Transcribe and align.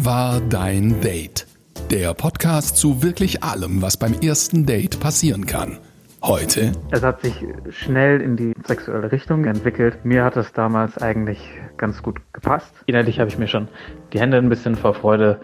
Wie 0.00 0.06
war 0.06 0.40
dein 0.40 0.98
Date? 1.02 1.46
Der 1.90 2.14
Podcast 2.14 2.78
zu 2.78 3.02
wirklich 3.02 3.44
allem, 3.44 3.82
was 3.82 3.98
beim 3.98 4.14
ersten 4.14 4.64
Date 4.64 4.98
passieren 4.98 5.44
kann. 5.44 5.76
Heute. 6.22 6.72
Es 6.90 7.02
hat 7.02 7.20
sich 7.20 7.34
schnell 7.68 8.22
in 8.22 8.34
die 8.34 8.54
sexuelle 8.66 9.12
Richtung 9.12 9.44
entwickelt. 9.44 10.02
Mir 10.02 10.24
hat 10.24 10.38
es 10.38 10.54
damals 10.54 10.96
eigentlich 10.96 11.38
ganz 11.76 12.02
gut 12.02 12.18
gepasst. 12.32 12.72
Innerlich 12.86 13.20
habe 13.20 13.28
ich 13.28 13.36
mir 13.36 13.46
schon 13.46 13.68
die 14.14 14.20
Hände 14.20 14.38
ein 14.38 14.48
bisschen 14.48 14.74
vor 14.74 14.94
Freude 14.94 15.38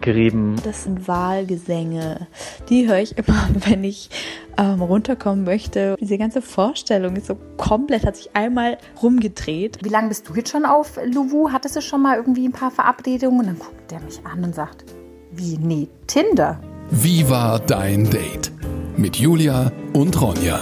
gerieben. 0.00 0.56
Das 0.64 0.84
sind 0.84 1.08
Wahlgesänge. 1.08 2.26
Die 2.68 2.88
höre 2.88 2.98
ich 2.98 3.16
immer, 3.18 3.48
wenn 3.66 3.84
ich 3.84 4.10
ähm, 4.56 4.82
runterkommen 4.82 5.44
möchte. 5.44 5.96
Diese 6.00 6.18
ganze 6.18 6.42
Vorstellung 6.42 7.16
ist 7.16 7.26
so 7.26 7.36
komplett, 7.56 8.04
hat 8.04 8.16
sich 8.16 8.34
einmal 8.34 8.78
rumgedreht. 9.02 9.78
Wie 9.82 9.88
lange 9.88 10.08
bist 10.08 10.28
du 10.28 10.34
jetzt 10.34 10.50
schon 10.50 10.64
auf 10.64 10.98
Luwu? 11.04 11.50
Hattest 11.50 11.76
du 11.76 11.82
schon 11.82 12.02
mal 12.02 12.16
irgendwie 12.16 12.46
ein 12.46 12.52
paar 12.52 12.70
Verabredungen? 12.70 13.40
Und 13.40 13.46
dann 13.46 13.58
guckt 13.58 13.90
der 13.90 14.00
mich 14.00 14.20
an 14.24 14.44
und 14.44 14.54
sagt, 14.54 14.84
wie, 15.32 15.56
nee, 15.58 15.88
Tinder. 16.06 16.60
Wie 16.90 17.28
war 17.28 17.60
dein 17.60 18.10
Date? 18.10 18.50
Mit 18.96 19.16
Julia 19.16 19.70
und 19.92 20.20
Ronja. 20.20 20.60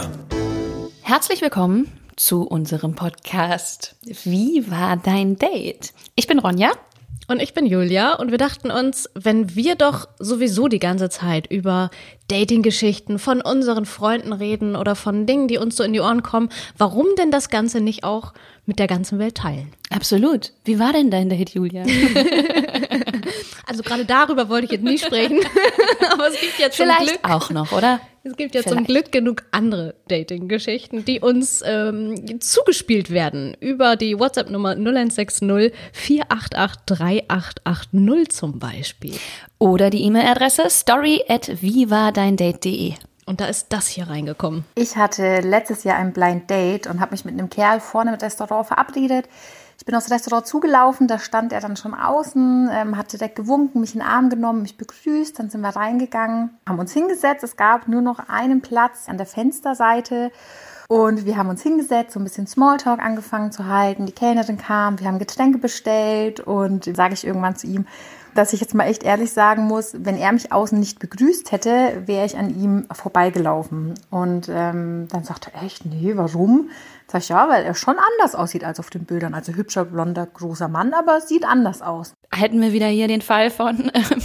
Herzlich 1.02 1.40
willkommen 1.40 1.90
zu 2.16 2.42
unserem 2.42 2.94
Podcast. 2.94 3.96
Wie 4.24 4.70
war 4.70 4.96
dein 4.96 5.36
Date? 5.36 5.94
Ich 6.16 6.26
bin 6.26 6.38
Ronja. 6.38 6.72
Und 7.30 7.42
ich 7.42 7.52
bin 7.52 7.66
Julia 7.66 8.14
und 8.14 8.30
wir 8.30 8.38
dachten 8.38 8.70
uns, 8.70 9.10
wenn 9.14 9.54
wir 9.54 9.74
doch 9.74 10.08
sowieso 10.18 10.66
die 10.66 10.78
ganze 10.78 11.10
Zeit 11.10 11.46
über 11.46 11.90
Dating-Geschichten 12.28 13.18
von 13.18 13.42
unseren 13.42 13.84
Freunden 13.84 14.32
reden 14.32 14.74
oder 14.74 14.96
von 14.96 15.26
Dingen, 15.26 15.46
die 15.46 15.58
uns 15.58 15.76
so 15.76 15.82
in 15.84 15.92
die 15.92 16.00
Ohren 16.00 16.22
kommen, 16.22 16.48
warum 16.78 17.06
denn 17.18 17.30
das 17.30 17.50
Ganze 17.50 17.82
nicht 17.82 18.02
auch 18.02 18.32
mit 18.64 18.78
der 18.78 18.86
ganzen 18.86 19.18
Welt 19.18 19.34
teilen? 19.34 19.70
Absolut. 19.90 20.52
Wie 20.64 20.78
war 20.78 20.94
denn 20.94 21.10
dein 21.10 21.28
Date, 21.28 21.50
Julia? 21.50 21.82
also 23.66 23.82
gerade 23.82 24.06
darüber 24.06 24.48
wollte 24.48 24.64
ich 24.64 24.72
jetzt 24.72 24.84
nicht 24.84 25.04
sprechen, 25.04 25.40
aber 26.10 26.28
es 26.28 26.40
gibt 26.40 26.72
zum 26.72 26.86
Vielleicht 26.86 27.20
Glück 27.20 27.30
auch 27.30 27.50
noch, 27.50 27.72
oder? 27.72 28.00
Es 28.30 28.36
gibt 28.36 28.54
ja 28.54 28.62
Vielleicht. 28.62 28.76
zum 28.76 28.86
Glück 28.86 29.12
genug 29.12 29.42
andere 29.52 29.94
Dating-Geschichten, 30.08 31.04
die 31.04 31.20
uns 31.20 31.62
ähm, 31.64 32.40
zugespielt 32.40 33.10
werden 33.10 33.56
über 33.60 33.96
die 33.96 34.18
WhatsApp-Nummer 34.18 34.72
0160 34.72 35.72
488 35.92 36.82
3880 36.86 38.28
zum 38.28 38.58
Beispiel. 38.58 39.14
Oder 39.58 39.90
die 39.90 40.02
E-Mail-Adresse 40.04 40.68
story 40.68 41.22
at 41.28 41.62
wiewardeindate.de. 41.62 42.94
Und 43.24 43.40
da 43.40 43.46
ist 43.46 43.66
das 43.70 43.88
hier 43.88 44.08
reingekommen. 44.08 44.64
Ich 44.74 44.96
hatte 44.96 45.40
letztes 45.40 45.84
Jahr 45.84 45.98
ein 45.98 46.12
Blind 46.12 46.48
Date 46.48 46.86
und 46.86 47.00
habe 47.00 47.12
mich 47.12 47.24
mit 47.24 47.34
einem 47.34 47.50
Kerl 47.50 47.80
vorne 47.80 48.10
mit 48.10 48.22
Restaurant 48.22 48.66
verabredet. 48.66 49.26
Ich 49.78 49.84
bin 49.84 49.94
aufs 49.94 50.10
Restaurant 50.10 50.44
zugelaufen, 50.44 51.06
da 51.06 51.20
stand 51.20 51.52
er 51.52 51.60
dann 51.60 51.76
schon 51.76 51.94
außen, 51.94 52.68
ähm, 52.72 52.96
hat 52.96 53.12
direkt 53.12 53.36
gewunken, 53.36 53.80
mich 53.80 53.94
in 53.94 54.00
den 54.00 54.08
Arm 54.08 54.28
genommen, 54.28 54.62
mich 54.62 54.76
begrüßt, 54.76 55.38
dann 55.38 55.50
sind 55.50 55.60
wir 55.60 55.68
reingegangen, 55.68 56.50
haben 56.68 56.80
uns 56.80 56.92
hingesetzt. 56.92 57.44
Es 57.44 57.56
gab 57.56 57.86
nur 57.86 58.02
noch 58.02 58.18
einen 58.28 58.60
Platz 58.60 59.08
an 59.08 59.18
der 59.18 59.26
Fensterseite 59.26 60.32
und 60.88 61.26
wir 61.26 61.36
haben 61.36 61.48
uns 61.48 61.62
hingesetzt, 61.62 62.12
so 62.12 62.20
ein 62.20 62.24
bisschen 62.24 62.48
Smalltalk 62.48 62.98
angefangen 62.98 63.52
zu 63.52 63.66
halten. 63.66 64.06
Die 64.06 64.12
Kellnerin 64.12 64.58
kam, 64.58 64.98
wir 64.98 65.06
haben 65.06 65.20
Getränke 65.20 65.58
bestellt 65.58 66.40
und 66.40 66.84
sage 66.96 67.14
ich 67.14 67.24
irgendwann 67.24 67.54
zu 67.56 67.68
ihm, 67.68 67.86
dass 68.34 68.52
ich 68.52 68.60
jetzt 68.60 68.74
mal 68.74 68.84
echt 68.84 69.02
ehrlich 69.04 69.32
sagen 69.32 69.64
muss, 69.64 69.92
wenn 69.98 70.16
er 70.16 70.32
mich 70.32 70.50
außen 70.52 70.78
nicht 70.78 70.98
begrüßt 70.98 71.52
hätte, 71.52 72.02
wäre 72.06 72.26
ich 72.26 72.36
an 72.36 72.50
ihm 72.58 72.86
vorbeigelaufen. 72.90 73.94
Und 74.10 74.48
ähm, 74.48 75.08
dann 75.10 75.24
sagt 75.24 75.50
er 75.52 75.62
echt, 75.62 75.84
nee, 75.84 76.12
warum? 76.16 76.70
Sag 77.10 77.22
ich, 77.22 77.30
ja, 77.30 77.48
weil 77.48 77.64
er 77.64 77.74
schon 77.74 77.96
anders 77.98 78.34
aussieht 78.34 78.64
als 78.64 78.78
auf 78.78 78.90
den 78.90 79.04
Bildern. 79.04 79.32
Also 79.32 79.52
hübscher, 79.52 79.86
blonder, 79.86 80.26
großer 80.26 80.68
Mann, 80.68 80.92
aber 80.92 81.20
sieht 81.20 81.44
anders 81.44 81.80
aus. 81.80 82.12
Hätten 82.30 82.60
wir 82.60 82.72
wieder 82.72 82.86
hier 82.86 83.08
den 83.08 83.22
Fall 83.22 83.50
von 83.50 83.90
ähm, 83.94 84.22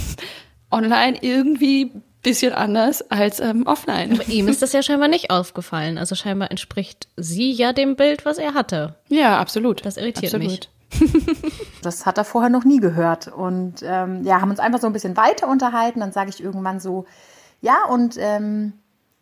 online 0.70 1.18
irgendwie 1.20 1.92
bisschen 2.24 2.52
anders 2.52 3.08
als 3.10 3.38
ähm, 3.38 3.66
offline. 3.66 4.14
Aber 4.14 4.28
ihm 4.28 4.48
ist 4.48 4.62
das 4.62 4.72
ja 4.72 4.82
scheinbar 4.82 5.08
nicht 5.08 5.30
aufgefallen. 5.30 5.98
Also 5.98 6.14
scheinbar 6.16 6.50
entspricht 6.50 7.06
sie 7.16 7.52
ja 7.52 7.72
dem 7.72 7.96
Bild, 7.96 8.24
was 8.24 8.38
er 8.38 8.54
hatte. 8.54 8.96
Ja, 9.08 9.38
absolut. 9.38 9.84
Das 9.86 9.96
irritiert 9.96 10.34
absolut. 10.34 10.50
mich. 10.50 10.70
Das 11.82 12.06
hat 12.06 12.18
er 12.18 12.24
vorher 12.24 12.50
noch 12.50 12.64
nie 12.64 12.80
gehört. 12.80 13.28
Und 13.28 13.82
ähm, 13.82 14.24
ja, 14.24 14.40
haben 14.40 14.50
uns 14.50 14.58
einfach 14.58 14.80
so 14.80 14.86
ein 14.86 14.92
bisschen 14.92 15.16
weiter 15.16 15.48
unterhalten. 15.48 16.00
Dann 16.00 16.12
sage 16.12 16.30
ich 16.30 16.42
irgendwann 16.42 16.80
so, 16.80 17.04
ja, 17.60 17.84
und 17.88 18.16
ähm, 18.18 18.72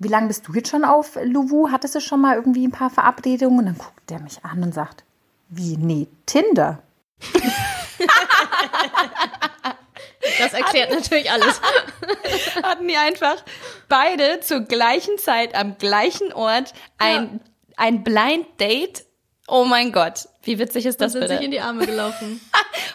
wie 0.02 0.08
lange 0.08 0.28
bist 0.28 0.48
du 0.48 0.52
jetzt 0.54 0.68
schon 0.68 0.84
auf 0.84 1.16
Luwu? 1.22 1.70
Hattest 1.70 1.94
du 1.94 2.00
schon 2.00 2.20
mal 2.20 2.36
irgendwie 2.36 2.66
ein 2.66 2.72
paar 2.72 2.90
Verabredungen? 2.90 3.60
Und 3.60 3.66
dann 3.66 3.78
guckt 3.78 4.10
der 4.10 4.20
mich 4.20 4.44
an 4.44 4.62
und 4.62 4.74
sagt, 4.74 5.04
wie, 5.48 5.76
nee, 5.76 6.08
Tinder. 6.26 6.82
Das 10.38 10.54
erklärt 10.54 10.90
natürlich 10.90 11.30
alles. 11.30 11.60
Hatten 12.62 12.88
die 12.88 12.96
einfach 12.96 13.42
beide 13.88 14.40
zur 14.40 14.60
gleichen 14.60 15.18
Zeit 15.18 15.54
am 15.54 15.78
gleichen 15.78 16.32
Ort 16.32 16.72
ein, 16.98 17.40
ein 17.76 18.04
Blind 18.04 18.46
Date. 18.60 19.04
Oh 19.48 19.64
mein 19.64 19.92
Gott, 19.92 20.28
wie 20.42 20.58
witzig 20.58 20.86
ist 20.86 21.00
das 21.00 21.12
sind 21.12 21.22
bitte? 21.22 21.36
sich 21.36 21.44
in 21.44 21.50
die 21.50 21.60
Arme 21.60 21.84
gelaufen. 21.84 22.40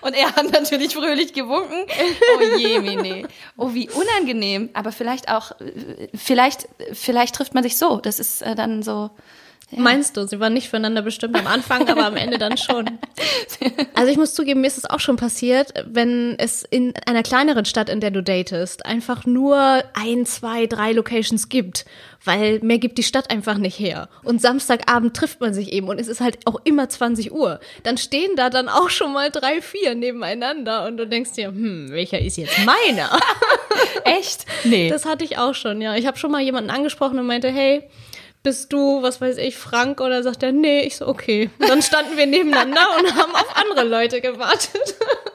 Und 0.01 0.13
er 0.13 0.35
hat 0.35 0.51
natürlich 0.51 0.93
fröhlich 0.93 1.33
gewunken. 1.33 1.85
Oh 2.37 2.57
je, 2.57 2.79
Mene. 2.79 3.27
Oh, 3.57 3.73
wie 3.73 3.89
unangenehm. 3.89 4.69
Aber 4.73 4.91
vielleicht 4.91 5.29
auch, 5.29 5.51
äh, 5.59 6.07
vielleicht, 6.15 6.67
vielleicht 6.93 7.35
trifft 7.35 7.53
man 7.53 7.63
sich 7.63 7.77
so. 7.77 7.97
Das 7.97 8.19
ist 8.19 8.41
äh, 8.41 8.55
dann 8.55 8.83
so. 8.83 9.09
Meinst 9.75 10.15
du, 10.15 10.25
sie 10.25 10.39
waren 10.39 10.53
nicht 10.53 10.69
füreinander 10.69 11.01
bestimmt 11.01 11.37
am 11.37 11.45
Anfang, 11.45 11.89
aber 11.89 12.05
am 12.05 12.15
Ende 12.15 12.37
dann 12.37 12.57
schon. 12.57 12.89
Also 13.95 14.11
ich 14.11 14.17
muss 14.17 14.35
zugeben, 14.35 14.61
mir 14.61 14.67
ist 14.67 14.77
es 14.77 14.85
auch 14.85 14.99
schon 14.99 15.15
passiert, 15.15 15.73
wenn 15.87 16.35
es 16.37 16.63
in 16.63 16.93
einer 17.07 17.23
kleineren 17.23 17.65
Stadt, 17.65 17.89
in 17.89 17.99
der 17.99 18.11
du 18.11 18.21
datest, 18.21 18.85
einfach 18.85 19.25
nur 19.25 19.83
ein, 19.95 20.25
zwei, 20.27 20.67
drei 20.67 20.91
Locations 20.91 21.49
gibt, 21.49 21.85
weil 22.23 22.59
mehr 22.59 22.77
gibt 22.77 22.99
die 22.99 23.03
Stadt 23.03 23.31
einfach 23.31 23.57
nicht 23.57 23.79
her. 23.79 24.07
Und 24.23 24.39
Samstagabend 24.39 25.15
trifft 25.17 25.41
man 25.41 25.53
sich 25.55 25.73
eben 25.73 25.87
und 25.87 25.99
es 25.99 26.07
ist 26.07 26.21
halt 26.21 26.45
auch 26.45 26.61
immer 26.63 26.87
20 26.87 27.31
Uhr. 27.31 27.59
Dann 27.83 27.97
stehen 27.97 28.35
da 28.35 28.51
dann 28.51 28.69
auch 28.69 28.91
schon 28.91 29.13
mal 29.13 29.31
drei, 29.31 29.61
vier 29.61 29.95
nebeneinander 29.95 30.85
und 30.85 30.97
du 30.97 31.07
denkst 31.07 31.31
dir, 31.33 31.47
hm, 31.47 31.87
welcher 31.89 32.19
ist 32.19 32.37
jetzt 32.37 32.59
meiner? 32.65 33.09
Echt? 34.05 34.45
Nee. 34.63 34.89
Das 34.89 35.05
hatte 35.05 35.25
ich 35.25 35.39
auch 35.39 35.55
schon, 35.55 35.81
ja. 35.81 35.95
Ich 35.95 36.05
habe 36.05 36.19
schon 36.19 36.31
mal 36.31 36.41
jemanden 36.41 36.69
angesprochen 36.69 37.17
und 37.17 37.25
meinte, 37.25 37.49
hey, 37.49 37.83
bist 38.47 38.71
du, 38.71 39.01
was 39.01 39.19
weiß 39.19 39.39
ich, 39.39 39.57
Frank? 39.57 39.99
Oder 39.99 40.23
sagt 40.23 40.41
er, 40.41 40.53
nee, 40.53 40.79
ich 40.79 40.95
so, 40.95 41.05
okay. 41.05 41.49
Und 41.59 41.67
dann 41.67 41.81
standen 41.81 42.15
wir 42.15 42.25
nebeneinander 42.25 42.79
und 42.97 43.13
haben 43.13 43.35
auf 43.35 43.57
andere 43.57 43.83
Leute 43.83 44.21
gewartet. 44.21 44.95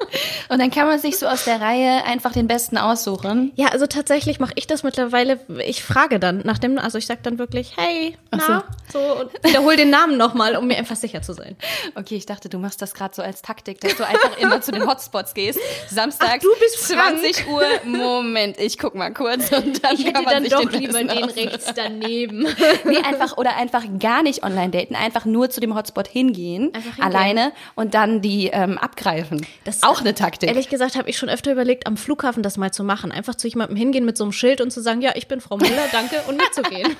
Und 0.48 0.58
dann 0.58 0.70
kann 0.70 0.86
man 0.86 0.98
sich 0.98 1.18
so 1.18 1.26
aus 1.26 1.44
der 1.44 1.60
Reihe 1.60 2.04
einfach 2.04 2.32
den 2.32 2.46
Besten 2.46 2.76
aussuchen. 2.76 3.52
Ja, 3.54 3.68
also 3.68 3.86
tatsächlich 3.86 4.40
mache 4.40 4.52
ich 4.56 4.66
das 4.66 4.82
mittlerweile. 4.82 5.40
Ich 5.64 5.82
frage 5.82 6.20
dann 6.20 6.42
nach 6.44 6.58
dem, 6.58 6.78
also 6.78 6.98
ich 6.98 7.06
sag 7.06 7.22
dann 7.22 7.38
wirklich, 7.38 7.76
hey, 7.78 8.18
na, 8.30 8.64
so, 8.92 8.98
und 8.98 9.32
wiederhol 9.42 9.76
den 9.76 9.88
Namen 9.88 10.18
nochmal, 10.18 10.56
um 10.56 10.66
mir 10.66 10.76
einfach 10.76 10.96
sicher 10.96 11.22
zu 11.22 11.32
sein. 11.32 11.56
Okay, 11.94 12.16
ich 12.16 12.26
dachte, 12.26 12.50
du 12.50 12.58
machst 12.58 12.82
das 12.82 12.92
gerade 12.92 13.14
so 13.14 13.22
als 13.22 13.40
Taktik, 13.40 13.80
dass 13.80 13.96
du 13.96 14.06
einfach 14.06 14.36
immer 14.38 14.60
zu 14.60 14.72
den 14.72 14.86
Hotspots 14.86 15.32
gehst. 15.32 15.58
Samstag, 15.88 16.28
Ach, 16.36 16.42
du 16.42 16.48
bist 16.60 16.92
Frank. 16.92 17.20
20 17.20 17.48
Uhr. 17.48 17.64
Moment, 17.84 18.58
ich 18.58 18.78
guck 18.78 18.94
mal 18.94 19.12
kurz 19.14 19.50
und 19.52 19.82
dann 19.82 19.94
Ich 19.94 20.04
kann 20.04 20.14
hätte 20.14 20.22
man 20.22 20.34
dann 20.34 20.42
sich 20.42 20.52
doch 20.52 20.68
den 20.68 20.80
lieber 20.80 20.98
den 20.98 21.24
rechts 21.24 21.72
daneben. 21.74 22.46
Nee, 22.84 23.01
einfach 23.04 23.36
oder 23.36 23.56
einfach 23.56 23.84
gar 23.98 24.22
nicht 24.22 24.42
online 24.44 24.70
daten, 24.70 24.94
einfach 24.94 25.24
nur 25.24 25.50
zu 25.50 25.60
dem 25.60 25.74
Hotspot 25.74 26.08
hingehen, 26.08 26.72
hingehen. 26.74 27.02
alleine 27.02 27.52
und 27.74 27.94
dann 27.94 28.20
die 28.20 28.48
ähm, 28.48 28.78
abgreifen. 28.78 29.46
Das 29.64 29.82
auch 29.82 30.00
eine 30.00 30.14
Taktik. 30.14 30.48
Ehrlich 30.48 30.68
gesagt 30.68 30.96
habe 30.96 31.08
ich 31.10 31.18
schon 31.18 31.28
öfter 31.28 31.52
überlegt, 31.52 31.86
am 31.86 31.96
Flughafen 31.96 32.42
das 32.42 32.56
mal 32.56 32.72
zu 32.72 32.84
machen. 32.84 33.12
Einfach 33.12 33.34
zu 33.34 33.48
jemandem 33.48 33.76
hingehen 33.76 34.04
mit 34.04 34.16
so 34.16 34.24
einem 34.24 34.32
Schild 34.32 34.60
und 34.60 34.70
zu 34.70 34.80
sagen, 34.80 35.02
ja, 35.02 35.12
ich 35.14 35.28
bin 35.28 35.40
Frau 35.40 35.56
Müller, 35.56 35.86
danke, 35.92 36.16
und 36.28 36.36
mitzugehen. 36.36 36.96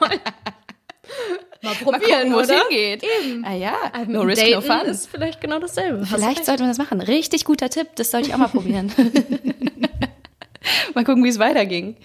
mal 0.00 0.10
Mal 1.62 1.74
probieren, 1.76 2.32
wo 2.32 2.40
es 2.40 2.48
oder? 2.48 2.60
hingeht. 2.68 3.04
Ah 3.44 3.54
ja, 3.54 3.74
Ähm, 3.94 4.12
no 4.12 4.20
risk, 4.22 4.44
no 4.52 4.60
fun. 4.60 4.82
ist 4.86 5.08
vielleicht 5.08 5.40
genau 5.40 5.58
dasselbe. 5.58 6.00
Hast 6.00 6.14
Vielleicht 6.14 6.44
sollte 6.44 6.62
man 6.62 6.70
das 6.70 6.78
machen. 6.78 7.00
Richtig 7.00 7.44
guter 7.44 7.70
Tipp, 7.70 7.88
das 7.96 8.10
sollte 8.10 8.28
ich 8.28 8.34
auch 8.34 8.38
mal 8.38 8.48
probieren. 8.48 8.92
mal 10.94 11.04
gucken, 11.04 11.24
wie 11.24 11.28
es 11.28 11.38
weiterging. 11.38 11.96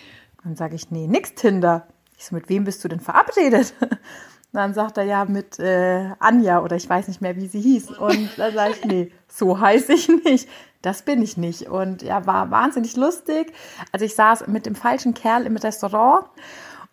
Dann 0.44 0.56
sage 0.56 0.76
ich, 0.76 0.90
nee, 0.90 1.08
nix 1.08 1.36
Tinder. 1.36 1.88
Ich 2.22 2.28
so, 2.28 2.36
mit 2.36 2.50
wem 2.50 2.66
bist 2.66 2.84
du 2.84 2.88
denn 2.88 3.00
verabredet? 3.00 3.74
Dann 4.54 4.76
sagt 4.76 4.98
er, 4.98 5.06
ja, 5.06 5.26
mit 5.26 5.58
äh, 5.58 6.12
Anja 6.20 6.62
oder 6.62 6.76
ich 6.76 6.88
weiß 6.88 7.08
nicht 7.08 7.20
mehr, 7.20 7.36
wie 7.36 7.48
sie 7.48 7.62
hieß. 7.62 7.98
Und 7.98 8.38
dann 8.38 8.54
sage 8.54 8.74
ich, 8.74 8.86
nee, 8.86 9.12
so 9.28 9.60
heiße 9.60 9.94
ich 9.94 10.10
nicht. 10.24 10.48
Das 10.82 11.04
bin 11.04 11.22
ich 11.22 11.38
nicht. 11.38 11.70
Und 11.70 12.04
ja, 12.04 12.28
war 12.28 12.52
wahnsinnig 12.52 12.96
lustig. 12.98 13.54
Also 13.94 14.06
ich 14.06 14.14
saß 14.14 14.48
mit 14.48 14.66
dem 14.66 14.76
falschen 14.76 15.14
Kerl 15.14 15.46
im 15.48 15.56
Restaurant. 15.56 16.28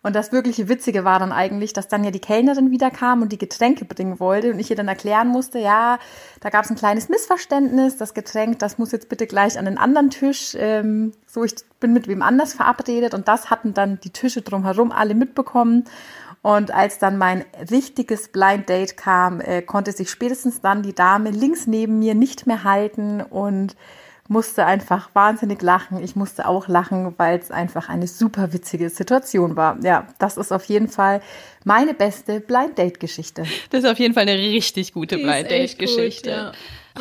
Und 0.01 0.15
das 0.15 0.31
wirkliche 0.31 0.69
Witzige 0.69 1.03
war 1.03 1.19
dann 1.19 1.33
eigentlich, 1.33 1.73
dass 1.73 1.89
dann 1.89 2.05
ja 2.05 2.11
die 2.11 2.21
Kellnerin 2.21 2.71
wieder 2.71 2.89
kam 2.89 3.21
und 3.21 3.33
die 3.33 3.37
Getränke 3.37 3.83
bringen 3.83 4.19
wollte 4.21 4.51
und 4.53 4.59
ich 4.59 4.69
ihr 4.69 4.77
dann 4.77 4.87
erklären 4.87 5.27
musste, 5.27 5.59
ja, 5.59 5.99
da 6.39 6.49
gab 6.49 6.63
es 6.63 6.71
ein 6.71 6.77
kleines 6.77 7.09
Missverständnis, 7.09 7.97
das 7.97 8.13
Getränk, 8.13 8.59
das 8.59 8.77
muss 8.77 8.93
jetzt 8.93 9.09
bitte 9.09 9.27
gleich 9.27 9.59
an 9.59 9.65
den 9.65 9.77
anderen 9.77 10.09
Tisch, 10.09 10.55
ähm, 10.57 11.11
so 11.27 11.43
ich 11.43 11.53
bin 11.81 11.91
mit 11.91 12.07
wem 12.07 12.21
anders 12.21 12.53
verabredet 12.53 13.13
und 13.13 13.27
das 13.27 13.49
hatten 13.49 13.73
dann 13.73 13.99
die 13.99 14.11
Tische 14.11 14.41
drumherum 14.41 14.93
alle 14.93 15.15
mitbekommen. 15.15 15.83
Und 16.41 16.71
als 16.71 16.99
dann 16.99 17.17
mein 17.17 17.43
richtiges 17.69 18.29
Blind 18.29 18.69
Date 18.69 18.95
kam, 18.95 19.41
äh, 19.41 19.61
konnte 19.61 19.91
sich 19.91 20.09
spätestens 20.09 20.61
dann 20.61 20.83
die 20.83 20.95
Dame 20.95 21.31
links 21.31 21.67
neben 21.67 21.99
mir 21.99 22.15
nicht 22.15 22.47
mehr 22.47 22.63
halten 22.63 23.21
und 23.21 23.75
musste 24.29 24.65
einfach 24.65 25.09
wahnsinnig 25.13 25.61
lachen. 25.61 26.01
Ich 26.03 26.15
musste 26.15 26.47
auch 26.47 26.67
lachen, 26.67 27.15
weil 27.17 27.39
es 27.39 27.51
einfach 27.51 27.89
eine 27.89 28.07
super 28.07 28.53
witzige 28.53 28.89
Situation 28.89 29.55
war. 29.55 29.77
Ja, 29.83 30.07
das 30.19 30.37
ist 30.37 30.51
auf 30.51 30.65
jeden 30.65 30.87
Fall 30.87 31.21
meine 31.65 31.93
beste 31.93 32.39
Blind 32.39 32.77
Date 32.77 32.99
Geschichte. 32.99 33.43
Das 33.71 33.83
ist 33.83 33.89
auf 33.89 33.99
jeden 33.99 34.13
Fall 34.13 34.23
eine 34.23 34.37
richtig 34.37 34.93
gute 34.93 35.17
Blind 35.17 35.49
Date 35.49 35.79
Geschichte. 35.79 36.29
Ja. 36.29 36.51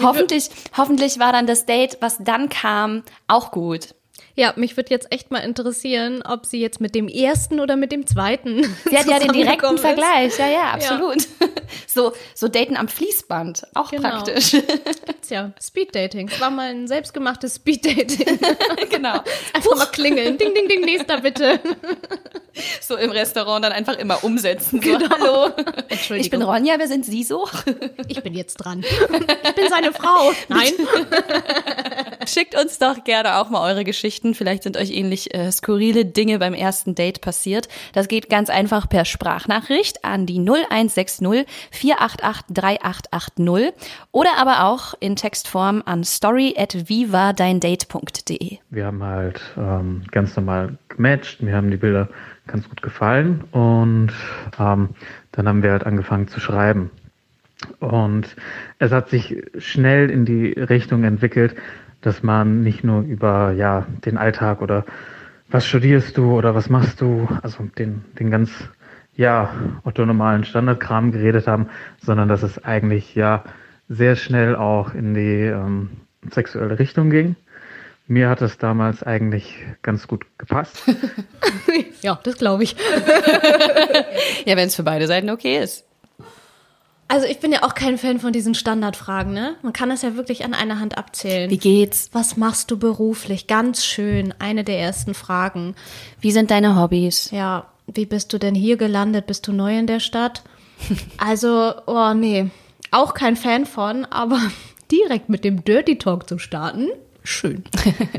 Hoffentlich, 0.03 0.49
hoffentlich 0.77 1.19
war 1.19 1.33
dann 1.33 1.47
das 1.47 1.67
Date, 1.67 1.99
was 2.01 2.19
dann 2.19 2.49
kam, 2.49 3.03
auch 3.27 3.51
gut. 3.51 3.95
Ja, 4.39 4.53
mich 4.55 4.77
würde 4.77 4.91
jetzt 4.91 5.11
echt 5.11 5.33
mal 5.33 5.41
interessieren, 5.41 6.23
ob 6.23 6.47
sie 6.47 6.61
jetzt 6.61 6.81
mit 6.81 6.95
dem 6.95 7.09
ersten 7.09 7.59
oder 7.59 7.75
mit 7.75 7.91
dem 7.91 8.07
zweiten. 8.07 8.63
Sie 8.89 8.97
hat 8.97 9.07
ja 9.07 9.19
den 9.19 9.33
direkten 9.33 9.75
ist. 9.75 9.81
Vergleich, 9.81 10.39
ja, 10.39 10.47
ja, 10.47 10.71
absolut. 10.71 11.17
Ja. 11.17 11.49
So, 11.87 12.13
so 12.35 12.49
Daten 12.49 12.77
am 12.77 12.89
Fließband, 12.89 13.67
auch 13.75 13.91
genau. 13.91 14.09
praktisch. 14.09 14.57
Ja, 15.29 15.53
Speed 15.61 15.95
Dating. 15.95 16.31
War 16.39 16.49
mal 16.49 16.71
ein 16.71 16.89
selbstgemachtes 16.89 17.57
Speed 17.57 17.85
Dating. 17.85 18.39
genau. 18.89 19.21
Einfach 19.53 19.77
mal 19.77 19.85
klingeln. 19.87 20.39
Ding, 20.39 20.55
ding, 20.55 20.69
ding, 20.69 20.81
nächster 20.81 21.21
bitte. 21.21 21.61
So 22.81 22.97
im 22.97 23.11
Restaurant 23.11 23.63
dann 23.63 23.73
einfach 23.73 23.99
immer 23.99 24.25
umsetzen. 24.25 24.81
So, 24.81 24.89
genau. 24.89 25.11
hallo. 25.11 25.53
Entschuldigung. 25.89 26.21
Ich 26.21 26.31
bin 26.31 26.41
Ronja, 26.41 26.77
wer 26.79 26.89
sind 26.89 27.05
Sie 27.05 27.25
so? 27.25 27.47
Ich 28.07 28.23
bin 28.23 28.33
jetzt 28.33 28.57
dran. 28.57 28.83
Ich 28.83 29.55
bin 29.55 29.69
seine 29.69 29.93
Frau. 29.93 30.33
Nein. 30.49 30.73
Schickt 32.29 32.55
uns 32.61 32.79
doch 32.79 33.05
gerne 33.05 33.37
auch 33.37 33.49
mal 33.49 33.67
eure 33.71 33.85
Geschichten. 33.85 34.35
Vielleicht 34.35 34.63
sind 34.63 34.77
euch 34.77 34.91
ähnlich 34.91 35.35
äh, 35.35 35.51
skurrile 35.51 36.05
Dinge 36.05 36.39
beim 36.39 36.53
ersten 36.53 36.95
Date 36.95 37.23
passiert. 37.23 37.69
Das 37.95 38.07
geht 38.07 38.29
ganz 38.29 38.51
einfach 38.51 38.87
per 38.87 39.07
Sprachnachricht 39.07 40.05
an 40.05 40.27
die 40.27 40.39
0160 40.39 41.47
488 41.71 42.55
3880 42.55 43.73
oder 44.13 44.37
aber 44.37 44.65
auch 44.65 44.93
in 45.01 45.17
Textform 45.17 45.83
an 45.87 46.05
story 46.05 46.55
at 46.59 46.91
vivadeindate.de. 46.91 48.59
Wir 48.69 48.85
haben 48.85 49.03
halt 49.03 49.41
ähm, 49.57 50.03
ganz 50.11 50.37
normal 50.37 50.77
gematcht. 50.91 51.41
Mir 51.41 51.57
haben 51.57 51.71
die 51.71 51.79
Bilder 51.79 52.11
ganz 52.47 52.69
gut 52.69 52.83
gefallen 52.83 53.45
und 53.53 54.13
ähm, 54.59 54.91
dann 55.33 55.49
haben 55.49 55.63
wir 55.63 55.71
halt 55.71 55.87
angefangen 55.87 56.29
zu 56.29 56.41
schreiben. 56.41 56.91
Und 57.81 58.37
es 58.79 58.93
hat 58.93 59.09
sich 59.09 59.43
schnell 59.57 60.11
in 60.11 60.27
die 60.27 60.53
Richtung 60.53 61.05
entwickelt, 61.05 61.57
dass 62.01 62.23
man 62.23 62.63
nicht 62.63 62.85
nur 62.85 63.03
über 63.03 63.53
ja 63.53 63.87
den 64.05 64.19
Alltag 64.19 64.63
oder 64.63 64.85
was 65.51 65.67
studierst 65.67 66.17
du 66.17 66.37
oder 66.37 66.55
was 66.55 66.69
machst 66.69 67.01
du, 67.01 67.29
also 67.43 67.65
den, 67.79 68.05
den 68.19 68.31
ganz 68.31 68.51
ja 69.17 69.51
autonomalen 69.85 70.45
Standardkram 70.45 71.13
geredet 71.13 71.47
haben, 71.47 71.69
sondern 72.01 72.29
dass 72.29 72.43
es 72.43 72.63
eigentlich 72.65 73.15
ja 73.15 73.45
sehr 73.89 74.17
schnell 74.17 74.55
auch 74.55 74.95
in 74.95 75.15
die 75.15 75.47
ähm, 75.47 75.91
sexuelle 76.31 76.79
Richtung 76.79 77.11
ging. 77.11 77.37
Mir 78.07 78.31
hat 78.31 78.41
es 78.41 78.57
damals 78.59 79.03
eigentlich 79.03 79.55
ganz 79.83 80.07
gut 80.07 80.25
gepasst. 80.39 80.83
ja, 82.03 82.19
das 82.23 82.37
glaube 82.39 82.63
ich. 82.63 82.77
ja, 84.47 84.57
wenn 84.57 84.69
es 84.69 84.77
für 84.77 84.83
beide 84.83 85.07
Seiten 85.07 85.31
okay 85.31 85.59
ist. 85.59 85.88
Also 87.19 87.29
ich 87.29 87.41
bin 87.41 87.51
ja 87.51 87.65
auch 87.65 87.75
kein 87.75 87.99
Fan 87.99 88.21
von 88.21 88.33
diesen 88.33 88.55
Standardfragen, 88.55 89.33
ne? 89.33 89.57
Man 89.63 89.73
kann 89.73 89.89
das 89.89 90.03
ja 90.03 90.15
wirklich 90.15 90.45
an 90.45 90.55
einer 90.55 90.79
Hand 90.79 90.97
abzählen. 90.97 91.51
Wie 91.51 91.59
geht's? 91.59 92.11
Was 92.13 92.37
machst 92.37 92.71
du 92.71 92.79
beruflich? 92.79 93.49
Ganz 93.49 93.85
schön, 93.85 94.33
eine 94.39 94.63
der 94.63 94.79
ersten 94.79 95.15
Fragen. 95.15 95.75
Wie 96.21 96.31
sind 96.31 96.53
deine 96.53 96.81
Hobbys? 96.81 97.33
Ja, 97.33 97.67
wie 97.93 98.07
bist 98.07 98.33
du 98.33 98.39
denn 98.39 98.55
hier 98.55 98.77
gelandet? 98.77 99.27
Bist 99.27 99.49
du 99.49 99.53
neu 99.53 99.77
in 99.77 99.89
der 99.89 99.99
Stadt? 99.99 100.45
also, 101.19 101.73
oh 101.89 102.15
nee, 102.15 102.51
auch 102.93 103.15
kein 103.15 103.35
Fan 103.35 103.67
von, 103.67 104.05
aber 104.05 104.39
direkt 104.93 105.29
mit 105.29 105.43
dem 105.43 105.65
Dirty 105.65 105.99
Talk 105.99 106.29
zu 106.29 106.39
starten, 106.39 106.87
schön. 107.25 107.65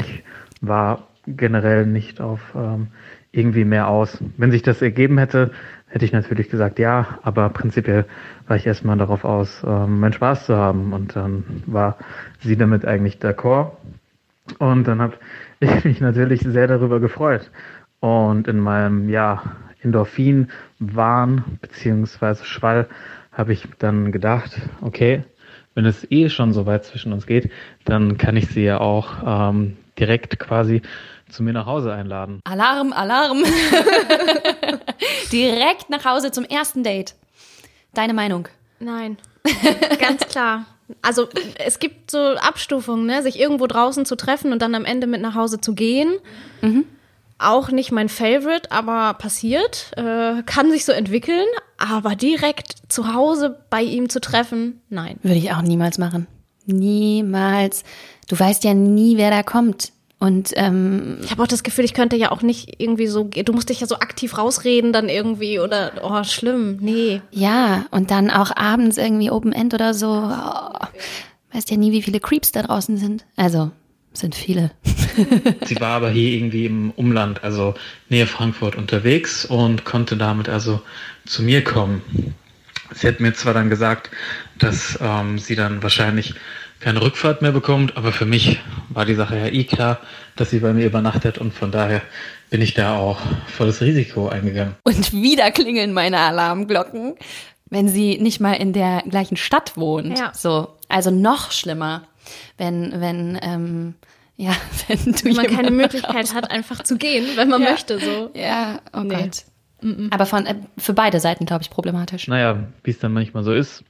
War 0.59 1.07
generell 1.25 1.85
nicht 1.85 2.19
auf 2.19 2.41
ähm, 2.53 2.87
irgendwie 3.31 3.63
mehr 3.63 3.87
aus. 3.87 4.17
Wenn 4.35 4.51
sich 4.51 4.61
das 4.61 4.81
ergeben 4.81 5.17
hätte, 5.17 5.51
hätte 5.89 6.05
ich 6.05 6.11
natürlich 6.11 6.49
gesagt 6.49 6.79
ja, 6.79 7.19
aber 7.23 7.49
prinzipiell 7.49 8.05
war 8.47 8.55
ich 8.55 8.65
erstmal 8.65 8.97
darauf 8.97 9.25
aus, 9.25 9.63
ähm, 9.65 9.99
meinen 9.99 10.13
Spaß 10.13 10.45
zu 10.45 10.55
haben. 10.55 10.93
Und 10.93 11.15
dann 11.15 11.63
war 11.65 11.97
sie 12.41 12.55
damit 12.55 12.85
eigentlich 12.85 13.17
d'accord. 13.17 13.71
Und 14.59 14.87
dann 14.87 15.01
habe 15.01 15.15
ich 15.59 15.83
mich 15.83 15.99
natürlich 15.99 16.41
sehr 16.41 16.67
darüber 16.67 16.99
gefreut. 16.99 17.51
Und 17.99 18.47
in 18.47 18.59
meinem 18.59 19.09
ja, 19.09 19.41
Endorphin-Wahn 19.81 21.43
beziehungsweise 21.61 22.45
Schwall 22.45 22.87
habe 23.31 23.53
ich 23.53 23.67
dann 23.79 24.11
gedacht, 24.11 24.61
okay, 24.81 25.23
wenn 25.73 25.85
es 25.85 26.09
eh 26.11 26.29
schon 26.29 26.53
so 26.53 26.65
weit 26.65 26.85
zwischen 26.85 27.13
uns 27.13 27.25
geht, 27.25 27.51
dann 27.85 28.17
kann 28.17 28.35
ich 28.37 28.47
sie 28.47 28.63
ja 28.63 28.79
auch 28.79 29.09
ähm, 29.25 29.77
direkt 29.97 30.39
quasi 30.39 30.81
zu 31.29 31.43
mir 31.43 31.53
nach 31.53 31.65
Hause 31.65 31.93
einladen. 31.93 32.41
Alarm, 32.43 32.91
Alarm. 32.93 33.43
direkt 35.31 35.89
nach 35.89 36.05
Hause 36.05 36.31
zum 36.31 36.43
ersten 36.45 36.83
Date. 36.83 37.15
Deine 37.93 38.13
Meinung? 38.13 38.47
Nein. 38.79 39.17
Ganz 39.99 40.25
klar. 40.27 40.65
Also 41.01 41.27
es 41.63 41.79
gibt 41.79 42.11
so 42.11 42.19
Abstufungen, 42.19 43.05
ne? 43.05 43.21
sich 43.21 43.39
irgendwo 43.39 43.67
draußen 43.67 44.05
zu 44.05 44.15
treffen 44.15 44.51
und 44.51 44.61
dann 44.61 44.73
am 44.75 44.85
Ende 44.85 45.07
mit 45.07 45.21
nach 45.21 45.35
Hause 45.35 45.61
zu 45.61 45.73
gehen. 45.73 46.15
Mhm. 46.61 46.85
Auch 47.37 47.69
nicht 47.71 47.91
mein 47.91 48.09
Favorite, 48.09 48.71
aber 48.71 49.13
passiert. 49.13 49.91
Äh, 49.95 50.43
kann 50.43 50.71
sich 50.71 50.85
so 50.85 50.91
entwickeln. 50.91 51.45
Aber 51.77 52.15
direkt 52.15 52.73
zu 52.89 53.13
Hause 53.13 53.63
bei 53.69 53.81
ihm 53.81 54.09
zu 54.09 54.19
treffen, 54.19 54.81
nein. 54.89 55.17
Würde 55.23 55.37
ich 55.37 55.51
auch 55.53 55.61
niemals 55.61 55.97
machen. 55.97 56.27
Niemals. 56.65 57.83
Du 58.27 58.37
weißt 58.37 58.63
ja 58.65 58.73
nie, 58.73 59.17
wer 59.17 59.31
da 59.31 59.43
kommt. 59.43 59.93
Und 60.19 60.51
ähm, 60.55 61.17
ich 61.23 61.31
habe 61.31 61.41
auch 61.41 61.47
das 61.47 61.63
Gefühl, 61.63 61.85
ich 61.85 61.93
könnte 61.93 62.17
ja 62.17 62.31
auch 62.31 62.41
nicht 62.41 62.75
irgendwie 62.81 63.07
so, 63.07 63.23
du 63.23 63.53
musst 63.53 63.69
dich 63.69 63.79
ja 63.79 63.87
so 63.87 63.95
aktiv 63.95 64.37
rausreden 64.37 64.91
dann 64.91 65.07
irgendwie 65.07 65.59
oder 65.59 65.93
oh 66.03 66.23
schlimm, 66.25 66.77
nee. 66.81 67.21
Ja, 67.31 67.85
und 67.91 68.11
dann 68.11 68.29
auch 68.29 68.51
abends 68.55 68.97
irgendwie 68.97 69.31
Open 69.31 69.53
End 69.53 69.73
oder 69.73 69.93
so. 69.93 70.07
Oh, 70.07 70.85
weißt 71.53 71.71
ja 71.71 71.77
nie, 71.77 71.93
wie 71.93 72.01
viele 72.01 72.19
Creeps 72.19 72.51
da 72.51 72.63
draußen 72.63 72.97
sind. 72.97 73.25
Also 73.37 73.71
sind 74.11 74.35
viele. 74.35 74.71
Sie 75.65 75.79
war 75.79 75.95
aber 75.95 76.09
hier 76.09 76.33
irgendwie 76.33 76.65
im 76.65 76.91
Umland, 76.91 77.43
also 77.43 77.75
Nähe 78.09 78.27
Frankfurt 78.27 78.75
unterwegs 78.75 79.45
und 79.45 79.85
konnte 79.85 80.17
damit 80.17 80.49
also 80.49 80.81
zu 81.25 81.43
mir 81.43 81.63
kommen. 81.63 82.01
Sie 82.93 83.07
hat 83.07 83.19
mir 83.19 83.33
zwar 83.33 83.53
dann 83.53 83.69
gesagt, 83.69 84.09
dass 84.57 84.97
ähm, 85.01 85.37
sie 85.37 85.55
dann 85.55 85.83
wahrscheinlich 85.83 86.33
keine 86.79 87.01
Rückfahrt 87.01 87.41
mehr 87.41 87.51
bekommt. 87.51 87.97
Aber 87.97 88.11
für 88.11 88.25
mich 88.25 88.59
war 88.89 89.05
die 89.05 89.15
Sache 89.15 89.37
ja 89.37 89.47
eh 89.47 89.63
klar, 89.63 89.99
dass 90.35 90.49
sie 90.49 90.59
bei 90.59 90.73
mir 90.73 90.85
übernachtet 90.85 91.37
und 91.37 91.53
von 91.53 91.71
daher 91.71 92.01
bin 92.49 92.61
ich 92.61 92.73
da 92.73 92.97
auch 92.97 93.19
volles 93.47 93.81
Risiko 93.81 94.29
eingegangen. 94.29 94.75
Und 94.83 95.13
wieder 95.13 95.51
klingeln 95.51 95.93
meine 95.93 96.17
Alarmglocken, 96.19 97.15
wenn 97.69 97.87
sie 97.87 98.17
nicht 98.17 98.39
mal 98.39 98.53
in 98.53 98.73
der 98.73 99.03
gleichen 99.07 99.37
Stadt 99.37 99.77
wohnt. 99.77 100.17
Ja. 100.17 100.31
So, 100.33 100.75
also 100.87 101.11
noch 101.11 101.51
schlimmer, 101.51 102.03
wenn 102.57 102.99
wenn 102.99 103.37
ähm, 103.41 103.95
ja, 104.37 104.51
wenn 104.87 105.13
du 105.13 105.25
wenn 105.25 105.35
man 105.35 105.47
keine 105.47 105.71
Möglichkeit 105.71 106.33
hat, 106.33 106.49
einfach 106.49 106.83
zu 106.83 106.97
gehen, 106.97 107.27
wenn 107.35 107.49
man 107.49 107.61
ja. 107.61 107.71
möchte, 107.71 107.99
so. 107.99 108.31
Ja, 108.33 108.79
oh 108.93 109.01
nee. 109.01 109.15
Gott. 109.15 109.43
Aber 110.09 110.25
von, 110.25 110.45
äh, 110.45 110.55
für 110.77 110.93
beide 110.93 111.19
Seiten, 111.19 111.45
glaube 111.45 111.63
ich, 111.63 111.69
problematisch. 111.69 112.27
Naja, 112.27 112.67
wie 112.83 112.91
es 112.91 112.99
dann 112.99 113.13
manchmal 113.13 113.43
so 113.43 113.53
ist, 113.53 113.83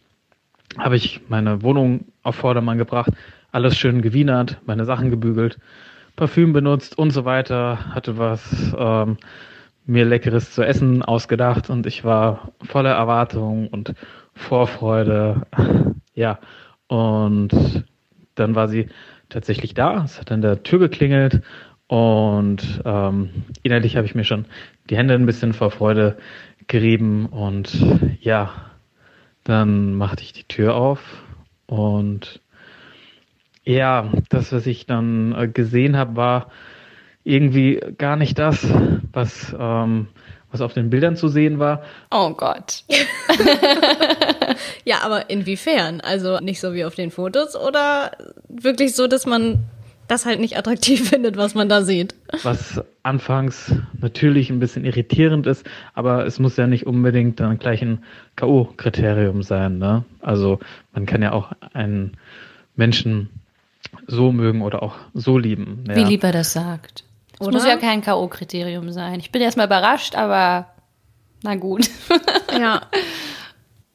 habe 0.78 0.96
ich 0.96 1.22
meine 1.30 1.62
Wohnung 1.62 2.06
auf 2.24 2.36
Vordermann 2.36 2.78
gebracht, 2.78 3.12
alles 3.52 3.78
schön 3.78 4.02
gewienert, 4.02 4.60
meine 4.66 4.86
Sachen 4.86 5.10
gebügelt, 5.10 5.58
Parfüm 6.16 6.54
benutzt 6.54 6.98
und 6.98 7.12
so 7.12 7.26
weiter, 7.26 7.94
hatte 7.94 8.18
was 8.18 8.74
ähm, 8.78 9.18
mir 9.86 10.06
leckeres 10.06 10.52
zu 10.52 10.64
essen 10.64 11.02
ausgedacht 11.02 11.70
und 11.70 11.88
ich 11.88 12.04
war 12.04 12.52
voller 12.62 12.92
Erwartung 12.92 13.68
und 13.70 13.96
Vorfreude. 14.34 15.48
ja, 16.14 16.40
und 16.88 17.86
dann 18.36 18.56
war 18.56 18.68
sie 18.68 18.88
tatsächlich 19.30 19.74
da. 19.74 20.04
Es 20.04 20.20
hat 20.20 20.32
an 20.32 20.42
der 20.42 20.64
Tür 20.64 20.80
geklingelt 20.80 21.42
und 21.88 22.82
ähm, 22.86 23.30
innerlich 23.64 23.98
habe 23.98 24.06
ich 24.06 24.14
mir 24.14 24.24
schon 24.24 24.46
die 24.90 24.98
Hände 24.98 25.16
ein 25.16 25.26
bisschen 25.26 25.54
vor 25.54 25.72
Freude 25.72 26.18
gerieben 26.68 27.26
und 27.26 27.72
ja, 28.22 28.69
dann 29.44 29.96
machte 29.96 30.24
ich 30.24 30.34
die 30.34 30.44
Tür 30.44 30.76
auf 30.76 31.00
und 31.66 32.42
ja, 33.64 34.12
das, 34.30 34.52
was 34.52 34.66
ich 34.66 34.88
dann 34.88 35.36
äh, 35.38 35.48
gesehen 35.48 35.96
habe, 35.96 36.16
war 36.16 36.52
irgendwie 37.24 37.80
gar 37.98 38.16
nicht 38.16 38.40
das, 38.40 38.68
was, 39.12 39.56
ähm, 39.58 40.08
was 40.52 40.62
auf 40.62 40.74
den 40.74 40.90
Bildern 40.90 41.16
zu 41.16 41.28
sehen 41.28 41.60
war. 41.60 41.84
Oh 42.10 42.32
Gott. 42.32 42.84
ja, 44.86 45.02
aber 45.04 45.30
inwiefern? 45.30 46.02
Also 46.02 46.40
nicht 46.40 46.60
so 46.60 46.74
wie 46.74 46.86
auf 46.86 46.96
den 46.96 47.12
Fotos 47.12 47.56
oder 47.56 48.12
wirklich 48.48 48.96
so, 48.96 49.08
dass 49.08 49.28
man 49.28 49.66
das 50.10 50.26
halt 50.26 50.40
nicht 50.40 50.58
attraktiv 50.58 51.10
findet, 51.10 51.38
was 51.38 51.56
man 51.56 51.70
da 51.70 51.84
sieht. 51.84 52.16
Was 52.44 52.82
anfangs 53.04 53.74
natürlich 54.00 54.50
ein 54.50 54.60
bisschen 54.60 54.84
irritierend 54.86 55.48
ist, 55.48 55.66
aber 55.94 56.26
es 56.26 56.40
muss 56.40 56.58
ja 56.58 56.68
nicht 56.68 56.86
unbedingt 56.86 57.40
dann 57.40 57.58
gleich 57.60 57.82
ein 57.82 58.04
K.O.-Kriterium 58.36 59.44
sein. 59.44 59.78
Ne? 59.78 60.04
Also 60.22 60.60
man 60.94 61.06
kann 61.06 61.22
ja 61.22 61.32
auch 61.32 61.54
einen 61.74 62.18
Menschen 62.76 63.30
so 64.08 64.32
mögen 64.32 64.62
oder 64.62 64.84
auch 64.84 64.96
so 65.14 65.38
lieben. 65.38 65.86
Ja. 65.88 65.96
Wie 65.96 66.04
lieb 66.04 66.24
er 66.24 66.32
das 66.32 66.54
sagt. 66.54 67.04
Das 67.38 67.48
Oder? 67.48 67.58
muss 67.58 67.66
ja 67.66 67.78
kein 67.78 68.02
K.O.-Kriterium 68.02 68.92
sein. 68.92 69.20
Ich 69.20 69.32
bin 69.32 69.42
erstmal 69.42 69.68
überrascht, 69.68 70.16
aber 70.16 70.68
na 71.44 71.56
gut. 71.56 71.88
Ja. 72.52 72.82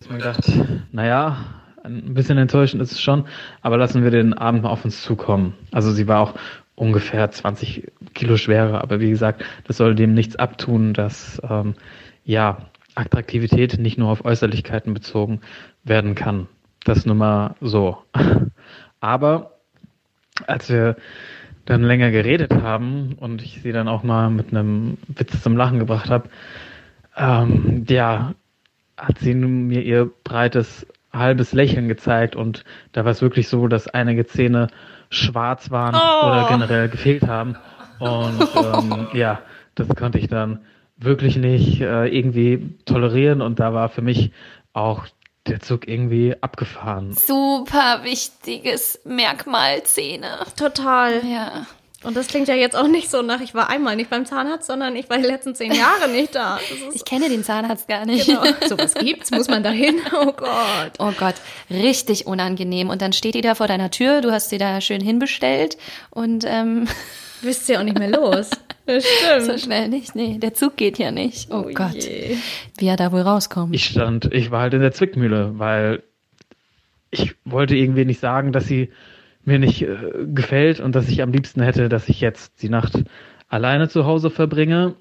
Ich 0.01 0.11
habe 0.11 0.19
mir 0.19 0.35
gedacht, 0.35 0.53
naja, 0.93 1.64
ein 1.85 2.15
bisschen 2.15 2.39
enttäuschend 2.39 2.83
ist 2.83 2.93
es 2.93 3.01
schon, 3.01 3.27
aber 3.63 3.77
lassen 3.77 4.03
wir 4.03 4.11
den 4.11 4.35
Abend 4.35 4.63
mal 4.63 4.71
auf 4.71 4.85
uns 4.85 5.03
zukommen. 5.03 5.55
Also 5.71 5.91
sie 5.93 6.09
war 6.09 6.21
auch 6.21 6.35
ungefähr 6.75 7.31
20 7.31 7.93
Kilo 8.15 8.37
schwerer, 8.37 8.83
aber 8.83 9.01
wie 9.01 9.11
gesagt, 9.11 9.45
das 9.67 9.77
soll 9.77 9.95
dem 9.95 10.15
nichts 10.15 10.37
abtun, 10.37 10.95
dass 10.95 11.41
ähm, 11.49 11.75
ja 12.25 12.59
Attraktivität 12.95 13.79
nicht 13.79 13.99
nur 13.99 14.09
auf 14.09 14.25
Äußerlichkeiten 14.25 14.95
bezogen 14.95 15.41
werden 15.83 16.15
kann. 16.15 16.49
Das 16.85 17.07
nur 17.07 17.17
mal 17.17 17.55
so. 17.61 17.99
Aber 19.01 19.59
als 20.47 20.69
wir 20.69 20.97
dann 21.65 21.83
länger 21.83 22.11
geredet 22.11 22.53
haben 22.53 23.15
und 23.15 23.43
ich 23.43 23.63
sie 23.63 23.73
dann 23.73 23.89
auch 23.89 24.03
mal 24.03 24.31
mit 24.31 24.51
einem 24.51 24.99
Witz 25.09 25.43
zum 25.43 25.57
Lachen 25.57 25.79
gebracht 25.79 26.11
habe, 26.11 26.29
ähm, 27.17 27.85
ja, 27.89 28.35
hat 28.97 29.19
sie 29.19 29.35
mir 29.35 29.83
ihr 29.83 30.11
breites 30.25 30.87
halbes 31.15 31.53
Lächeln 31.53 31.89
gezeigt 31.89 32.37
und 32.37 32.65
da 32.93 33.05
war 33.05 33.13
es 33.13 33.23
wirklich 33.23 33.49
so, 33.49 33.69
dass 33.69 33.89
einige 33.89 34.27
Zähne 34.27 34.69
schwarz 35.11 35.71
waren 35.71 35.95
oder 35.95 36.47
generell 36.49 36.89
gefehlt 36.89 37.27
haben 37.27 37.57
und 37.99 38.49
ähm, 38.57 39.09
ja, 39.15 39.41
das 39.75 39.89
konnte 39.89 40.19
ich 40.19 40.29
dann 40.29 40.61
wirklich 40.97 41.37
nicht 41.37 41.81
äh, 41.81 42.07
irgendwie 42.07 42.77
tolerieren 42.85 43.41
und 43.41 43.61
da 43.61 43.75
war 43.75 43.89
für 43.89 44.03
mich 44.03 44.33
auch 44.73 45.07
der 45.47 45.61
Zug 45.61 45.87
irgendwie 45.87 46.35
abgefahren. 46.41 47.13
Super 47.13 48.01
wichtiges 48.03 49.01
Merkmal 49.05 49.83
Zähne. 49.83 50.39
Total. 50.57 51.25
Ja. 51.25 51.67
Und 52.05 52.17
das 52.17 52.27
klingt 52.29 52.49
ja 52.49 52.55
jetzt 52.55 52.77
auch 52.77 52.87
nicht 52.87 53.11
so 53.11 53.23
nach, 53.23 53.41
ich 53.41 53.55
war 53.55 53.71
einmal 53.71 53.97
nicht 53.97 54.11
beim 54.11 54.27
Zahnarzt, 54.27 54.67
sondern 54.67 54.95
ich 54.95 55.09
war 55.11 55.19
die 55.19 55.25
letzten 55.25 55.55
zehn 55.55 55.73
Jahre 55.73 56.09
nicht 56.09 56.35
da. 56.35 56.59
Ich 56.93 57.05
kenne 57.05 57.29
den 57.29 57.43
Zahnarzt 57.43 57.89
gar 57.89 58.05
nicht. 58.07 58.27
genau. 58.27 58.43
Sowas 58.69 58.95
gibt's, 58.95 59.31
muss 59.31 59.49
man 59.49 59.63
da 59.63 59.71
hin. 59.71 59.97
Oh 60.13 60.33
Gott. 60.33 60.93
Oh 60.99 61.13
Gott, 61.19 61.35
richtig 61.71 62.27
unangenehm. 62.27 62.89
Und 62.91 63.03
dann 63.03 63.13
steht 63.13 63.35
die 63.35 63.41
da 63.41 63.55
vor 63.55 63.67
deiner 63.67 63.91
Tür, 63.91 64.21
du 64.21 64.31
hast 64.31 64.51
sie 64.51 64.59
da 64.59 64.81
schön 64.81 65.01
hinbestellt 65.01 65.77
und 66.11 66.45
ähm, 66.47 66.87
Wisst 67.45 67.69
ihr 67.69 67.79
auch 67.79 67.85
nicht 67.85 67.99
mehr 67.99 68.09
los. 68.11 68.51
Das 68.87 69.05
stimmt. 69.07 69.43
so 69.45 69.59
schnell 69.59 69.89
nicht. 69.89 70.15
Nee, 70.15 70.39
der 70.39 70.55
Zug 70.55 70.77
geht 70.77 70.99
ja 70.99 71.11
nicht. 71.11 71.51
Oh, 71.51 71.63
Gott, 71.75 71.95
je. 71.95 72.37
wie 72.79 72.87
er 72.87 72.97
da 72.97 73.13
wohl 73.13 73.21
rauskommt. 73.21 73.75
Ich 73.75 73.85
stand, 73.85 74.33
ich 74.33 74.51
war 74.51 74.63
halt 74.63 74.75
in 74.75 74.81
der 74.81 74.93
Zwickmühle, 74.93 75.59
weil 75.59 76.03
ich 77.11 77.35
wollte 77.45 77.77
irgendwie 77.77 78.05
nicht 78.05 78.21
sagen, 78.21 78.53
dass 78.53 78.67
sie 78.67 78.91
mir 79.47 79.59
nicht 79.59 79.83
äh, 79.83 79.97
gefällt 80.27 80.81
und 80.81 80.95
dass 80.95 81.09
ich 81.09 81.23
am 81.23 81.33
liebsten 81.33 81.63
hätte, 81.63 81.89
dass 81.89 82.09
ich 82.09 82.21
jetzt 82.21 82.63
die 82.63 82.69
Nacht 82.69 83.05
alleine 83.49 83.89
zu 83.89 84.07
Hause 84.07 84.31
verbringe, 84.31 84.95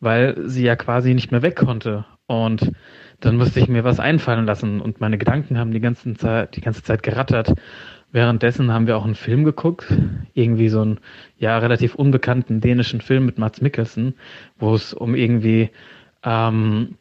weil 0.00 0.48
sie 0.48 0.64
ja 0.64 0.76
quasi 0.76 1.14
nicht 1.14 1.32
mehr 1.32 1.42
weg 1.42 1.56
konnte. 1.56 2.04
Und 2.26 2.72
dann 3.20 3.36
musste 3.36 3.60
ich 3.60 3.68
mir 3.68 3.84
was 3.84 4.00
einfallen 4.00 4.46
lassen 4.46 4.80
und 4.80 5.00
meine 5.00 5.18
Gedanken 5.18 5.58
haben 5.58 5.72
die 5.72 5.80
ganze 5.80 6.14
Zeit, 6.14 6.56
die 6.56 6.60
ganze 6.60 6.82
Zeit 6.82 7.02
gerattert. 7.02 7.54
Währenddessen 8.12 8.72
haben 8.72 8.86
wir 8.86 8.96
auch 8.96 9.04
einen 9.04 9.14
Film 9.14 9.44
geguckt, 9.44 9.92
irgendwie 10.34 10.68
so 10.68 10.80
einen 10.80 11.00
ja 11.36 11.58
relativ 11.58 11.94
unbekannten 11.94 12.60
dänischen 12.60 13.00
Film 13.00 13.26
mit 13.26 13.38
Mats 13.38 13.60
Mikkelsen, 13.60 14.14
wo 14.58 14.74
es 14.74 14.94
um 14.94 15.14
irgendwie 15.14 15.70
ähm, 16.22 16.97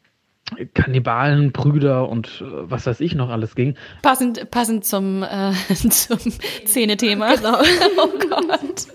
Kannibalen, 0.73 1.51
Brüder 1.51 2.07
und 2.09 2.41
äh, 2.41 2.45
was 2.69 2.85
weiß 2.85 3.01
ich 3.01 3.15
noch 3.15 3.29
alles 3.29 3.55
ging. 3.55 3.75
Passend, 4.01 4.49
passend 4.51 4.85
zum, 4.85 5.23
äh, 5.23 5.51
zum 5.73 6.19
Zähnethema. 6.65 7.27
Genau. 7.37 7.57
Oh 7.97 8.09
Gott. 8.29 8.87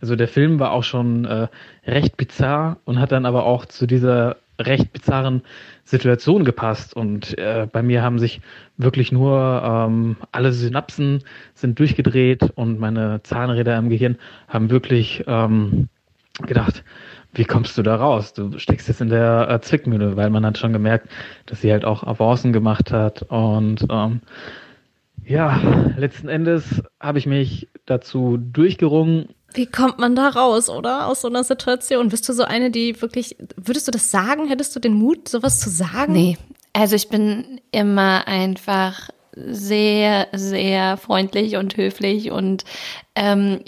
Also 0.00 0.14
der 0.16 0.28
Film 0.28 0.60
war 0.60 0.72
auch 0.72 0.84
schon 0.84 1.24
äh, 1.24 1.48
recht 1.84 2.16
bizarr 2.16 2.78
und 2.84 3.00
hat 3.00 3.12
dann 3.12 3.26
aber 3.26 3.44
auch 3.44 3.66
zu 3.66 3.86
dieser 3.86 4.36
recht 4.60 4.92
bizarren 4.92 5.42
Situation 5.84 6.44
gepasst. 6.44 6.94
Und 6.94 7.36
äh, 7.38 7.66
bei 7.70 7.82
mir 7.82 8.02
haben 8.02 8.18
sich 8.18 8.40
wirklich 8.76 9.12
nur 9.12 9.62
ähm, 9.64 10.16
alle 10.32 10.52
Synapsen 10.52 11.24
sind 11.54 11.78
durchgedreht 11.78 12.52
und 12.54 12.78
meine 12.78 13.22
Zahnräder 13.22 13.76
im 13.76 13.88
Gehirn 13.88 14.18
haben 14.48 14.70
wirklich 14.70 15.24
ähm, 15.26 15.88
gedacht, 16.46 16.84
wie 17.38 17.44
kommst 17.44 17.78
du 17.78 17.82
da 17.82 17.96
raus? 17.96 18.32
Du 18.32 18.58
steckst 18.58 18.88
jetzt 18.88 19.00
in 19.00 19.08
der 19.08 19.48
äh, 19.48 19.60
Zwickmühle, 19.60 20.16
weil 20.16 20.28
man 20.30 20.44
hat 20.44 20.58
schon 20.58 20.72
gemerkt, 20.72 21.08
dass 21.46 21.60
sie 21.60 21.72
halt 21.72 21.84
auch 21.84 22.02
Avancen 22.02 22.52
gemacht 22.52 22.90
hat 22.90 23.22
und 23.22 23.86
ähm, 23.90 24.20
ja, 25.24 25.60
letzten 25.96 26.28
Endes 26.28 26.82
habe 27.00 27.18
ich 27.18 27.26
mich 27.26 27.68
dazu 27.86 28.38
durchgerungen, 28.38 29.28
Wie 29.54 29.66
kommt 29.66 29.98
man 29.98 30.16
da 30.16 30.28
raus, 30.28 30.68
oder? 30.68 31.06
Aus 31.06 31.20
so 31.20 31.28
einer 31.28 31.44
Situation? 31.44 32.08
Bist 32.08 32.28
du 32.28 32.32
so 32.32 32.44
eine, 32.44 32.70
die 32.70 33.00
wirklich, 33.00 33.36
würdest 33.56 33.86
du 33.86 33.92
das 33.92 34.10
sagen? 34.10 34.48
Hättest 34.48 34.74
du 34.74 34.80
den 34.80 34.94
Mut, 34.94 35.28
sowas 35.28 35.60
zu 35.60 35.70
sagen? 35.70 36.12
Nee, 36.12 36.38
also 36.72 36.96
ich 36.96 37.08
bin 37.08 37.60
immer 37.70 38.26
einfach 38.26 39.10
sehr, 39.34 40.28
sehr 40.32 40.96
freundlich 40.96 41.56
und 41.56 41.76
höflich 41.76 42.30
und 42.30 42.64
ähm, 43.14 43.60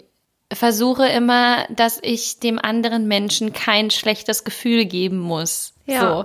versuche 0.52 1.06
immer, 1.06 1.66
dass 1.70 1.98
ich 2.02 2.40
dem 2.40 2.58
anderen 2.58 3.06
Menschen 3.06 3.52
kein 3.52 3.90
schlechtes 3.90 4.44
Gefühl 4.44 4.84
geben 4.84 5.18
muss. 5.18 5.74
Ja. 5.86 6.00
So. 6.00 6.24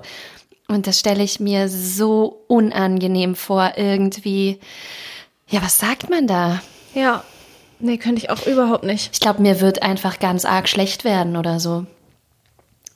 Und 0.67 0.87
das 0.87 0.99
stelle 0.99 1.23
ich 1.23 1.39
mir 1.39 1.69
so 1.69 2.43
unangenehm 2.47 3.35
vor, 3.35 3.73
irgendwie. 3.75 4.59
Ja, 5.47 5.61
was 5.61 5.77
sagt 5.77 6.09
man 6.09 6.25
da? 6.25 6.61
Ja. 6.95 7.23
Nee, 7.79 7.97
könnte 7.97 8.21
ich 8.21 8.29
auch 8.29 8.47
überhaupt 8.47 8.83
nicht. 8.83 9.09
Ich 9.13 9.19
glaube, 9.19 9.41
mir 9.41 9.61
wird 9.61 9.83
einfach 9.83 10.19
ganz 10.19 10.45
arg 10.45 10.67
schlecht 10.69 11.03
werden 11.03 11.35
oder 11.35 11.59
so. 11.59 11.85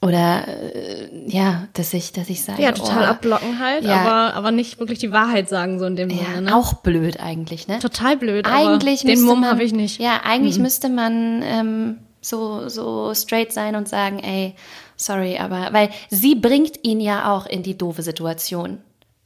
Oder 0.02 0.48
äh, 0.48 1.08
ja, 1.26 1.68
dass 1.74 1.92
ich, 1.92 2.12
dass 2.12 2.30
ich 2.30 2.42
sage. 2.42 2.62
Ja, 2.62 2.72
total 2.72 3.02
oh, 3.04 3.10
abblocken 3.10 3.58
halt, 3.58 3.84
Ja. 3.84 3.96
aber, 4.00 4.34
aber 4.34 4.50
nicht 4.50 4.80
wirklich 4.80 4.98
die 4.98 5.12
Wahrheit 5.12 5.48
sagen, 5.50 5.78
so 5.78 5.84
in 5.84 5.96
dem 5.96 6.08
Ja, 6.08 6.24
Sinne. 6.34 6.42
Ne? 6.42 6.56
auch 6.56 6.74
blöd 6.74 7.20
eigentlich, 7.20 7.68
ne? 7.68 7.80
Total 7.80 8.16
blöd. 8.16 8.46
Eigentlich 8.46 9.02
aber 9.02 9.14
den 9.14 9.22
Mumm 9.22 9.44
habe 9.44 9.62
ich 9.62 9.72
nicht. 9.72 10.00
Ja, 10.00 10.20
eigentlich 10.24 10.58
müsste 10.58 10.88
man 10.88 11.42
ähm, 11.44 11.98
so, 12.22 12.68
so 12.68 13.12
straight 13.14 13.52
sein 13.52 13.76
und 13.76 13.88
sagen, 13.88 14.20
ey, 14.20 14.54
sorry, 14.96 15.38
aber 15.38 15.68
weil 15.72 15.90
sie 16.08 16.34
bringt 16.34 16.82
ihn 16.82 17.00
ja 17.00 17.34
auch 17.34 17.44
in 17.44 17.62
die 17.62 17.76
doofe 17.76 18.02
Situation. 18.02 18.78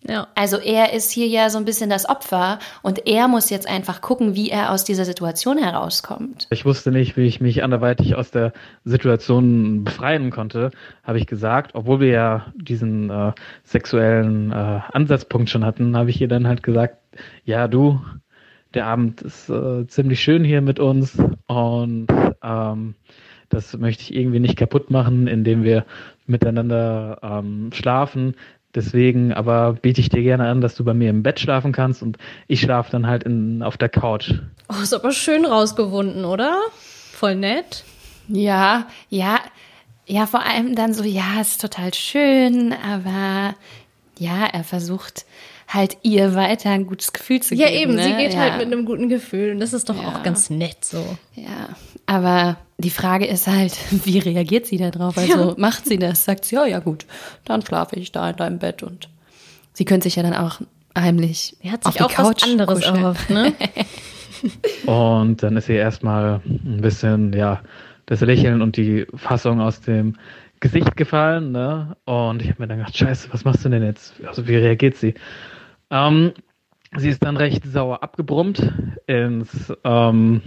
Ja. 0.07 0.29
Also 0.35 0.59
er 0.59 0.93
ist 0.93 1.11
hier 1.11 1.27
ja 1.27 1.49
so 1.49 1.59
ein 1.59 1.65
bisschen 1.65 1.89
das 1.89 2.09
Opfer 2.09 2.59
und 2.83 3.07
er 3.07 3.27
muss 3.29 3.51
jetzt 3.51 3.69
einfach 3.69 4.01
gucken, 4.01 4.35
wie 4.35 4.51
er 4.51 4.71
aus 4.71 4.85
dieser 4.85 5.05
Situation 5.05 5.57
herauskommt. 5.57 6.47
Ich 6.51 6.65
wusste 6.65 6.91
nicht, 6.91 7.17
wie 7.17 7.27
ich 7.27 7.41
mich 7.41 7.63
anderweitig 7.63 8.15
aus 8.15 8.31
der 8.31 8.53
Situation 8.85 9.85
befreien 9.85 10.31
konnte, 10.31 10.71
habe 11.03 11.19
ich 11.19 11.27
gesagt. 11.27 11.75
Obwohl 11.75 12.01
wir 12.01 12.09
ja 12.09 12.47
diesen 12.55 13.09
äh, 13.09 13.33
sexuellen 13.65 14.53
äh, 14.53 14.81
Ansatzpunkt 14.93 15.49
schon 15.49 15.65
hatten, 15.65 15.97
habe 15.97 16.11
ich 16.11 16.21
ihr 16.21 16.29
dann 16.29 16.47
halt 16.47 16.63
gesagt, 16.63 16.99
ja 17.45 17.67
du, 17.67 18.01
der 18.75 18.87
Abend 18.87 19.23
ist 19.23 19.49
äh, 19.49 19.87
ziemlich 19.87 20.21
schön 20.21 20.45
hier 20.45 20.61
mit 20.61 20.81
uns 20.81 21.17
und 21.47 22.09
ähm, 22.43 22.95
das 23.49 23.77
möchte 23.79 24.03
ich 24.03 24.15
irgendwie 24.15 24.41
nicht 24.41 24.57
kaputt 24.57 24.91
machen, 24.91 25.29
indem 25.29 25.63
wir 25.63 25.87
miteinander 26.27 27.19
ähm, 27.23 27.71
schlafen. 27.73 28.35
Deswegen 28.75 29.33
aber 29.33 29.75
biete 29.75 30.01
ich 30.01 30.09
dir 30.09 30.23
gerne 30.23 30.49
an, 30.49 30.61
dass 30.61 30.75
du 30.75 30.85
bei 30.85 30.95
mir 30.95 31.11
im 31.11 31.23
Bett 31.23 31.39
schlafen 31.41 31.73
kannst 31.73 32.03
und 32.03 32.19
ich 32.49 32.61
schlafe 32.61 32.91
dann 32.93 33.07
halt 33.07 33.23
in, 33.25 33.63
auf 33.63 33.77
der 33.77 33.89
Couch. 33.89 34.33
Oh, 34.69 34.83
ist 34.83 34.93
aber 34.95 35.13
schön 35.13 35.45
rausgewunden, 35.45 36.25
oder? 36.25 36.57
Voll 37.13 37.37
nett. 37.37 37.85
Ja, 38.29 38.87
ja, 39.11 39.39
ja, 40.07 40.27
vor 40.27 40.45
allem 40.45 40.75
dann 40.75 40.93
so, 40.95 41.05
ja, 41.05 41.41
ist 41.41 41.61
total 41.61 41.95
schön, 41.95 42.73
aber 42.73 43.55
ja, 44.19 44.47
er 44.53 44.65
versucht 44.65 45.25
halt 45.69 45.97
ihr 46.03 46.35
weiter 46.35 46.71
ein 46.71 46.87
gutes 46.87 47.13
Gefühl 47.13 47.41
zu 47.41 47.55
Ja, 47.55 47.69
geben. 47.69 47.93
eben, 47.93 48.03
sie 48.03 48.11
ne? 48.11 48.17
geht 48.19 48.35
ja. 48.35 48.41
halt 48.41 48.59
mit 48.59 48.67
einem 48.67 48.85
guten 48.85 49.09
Gefühl 49.09 49.53
und 49.53 49.61
das 49.61 49.73
ist 49.73 49.89
doch 49.89 50.01
Ja. 50.01 50.09
auch 50.09 50.23
ganz 50.23 50.51
nett 50.51 50.85
so. 50.85 51.05
Ja, 51.35 51.71
aber 52.07 52.57
die 52.79 52.91
Frage 52.91 53.27
ist 53.27 53.47
halt, 53.47 53.77
wie 54.05 54.19
reagiert 54.19 54.67
sie 54.67 54.77
darauf? 54.77 55.17
Also 55.17 55.55
macht 55.59 55.87
sie 55.87 55.99
das? 55.99 56.25
Sagt 56.25 56.45
sie, 56.45 56.57
ja, 56.57 56.67
ja 56.67 56.79
gut, 56.81 57.07
dann 57.45 57.63
schlafe 57.63 57.97
ich 57.97 58.13
da 58.13 58.31
in 58.31 58.37
deinem 58.37 58.59
Bett 58.59 58.83
und 58.83 59.09
sie 59.73 59.85
könnte 59.85 60.05
sich 60.05 60.17
ja 60.17 60.23
dann 60.23 60.35
auch 60.35 60.61
heimlich 60.97 61.57
Er 61.63 61.73
hat 61.73 61.87
auf 61.87 61.93
sich 61.93 61.99
die 61.99 62.05
auch 62.05 62.13
Couch 62.13 62.43
was 62.43 62.51
anderes 62.51 62.75
kuscheln. 62.81 62.97
erhofft, 62.97 63.31
ne? 63.31 63.53
Und 64.87 65.43
dann 65.43 65.57
ist 65.57 65.69
ihr 65.71 65.77
erstmal 65.77 66.43
ein 66.45 66.81
bisschen, 66.83 67.33
ja, 67.33 67.63
das 68.05 68.21
Lächeln 68.21 68.61
und 68.61 68.77
die 68.77 69.07
Fassung 69.15 69.61
aus 69.61 69.81
dem 69.81 70.17
Gesicht 70.61 70.97
gefallen, 70.97 71.53
ne? 71.53 71.97
Und 72.05 72.43
ich 72.43 72.51
habe 72.51 72.63
mir 72.63 72.69
dann 72.69 72.79
gedacht, 72.79 72.97
scheiße, 72.97 73.29
was 73.33 73.45
machst 73.45 73.65
du 73.65 73.71
denn 73.71 73.83
jetzt? 73.83 74.15
Also 74.27 74.47
wie 74.47 74.57
reagiert 74.57 74.97
sie? 74.97 75.15
Ähm, 75.91 76.33
sie 76.97 77.09
ist 77.09 77.25
dann 77.25 77.37
recht 77.39 77.65
sauer 77.65 78.03
abgebrummt 78.03 78.71
ins 79.07 79.73
ähm, 79.85 80.43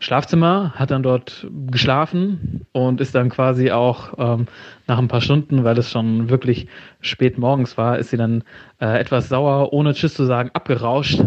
Schlafzimmer, 0.00 0.72
hat 0.74 0.90
dann 0.90 1.02
dort 1.02 1.46
geschlafen 1.70 2.66
und 2.72 3.00
ist 3.00 3.14
dann 3.14 3.28
quasi 3.28 3.70
auch 3.70 4.14
ähm, 4.18 4.46
nach 4.86 4.98
ein 4.98 5.08
paar 5.08 5.20
Stunden, 5.20 5.62
weil 5.62 5.78
es 5.78 5.90
schon 5.90 6.30
wirklich 6.30 6.66
spät 7.00 7.38
morgens 7.38 7.76
war, 7.76 7.98
ist 7.98 8.10
sie 8.10 8.16
dann 8.16 8.42
äh, 8.80 8.98
etwas 8.98 9.28
sauer, 9.28 9.72
ohne 9.72 9.92
Tschüss 9.92 10.14
zu 10.14 10.24
sagen, 10.24 10.50
abgerauscht 10.54 11.20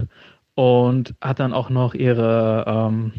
und 0.55 1.13
hat 1.21 1.39
dann 1.39 1.53
auch 1.53 1.69
noch 1.69 1.93
ihre, 1.93 2.65
ähm, 2.67 3.13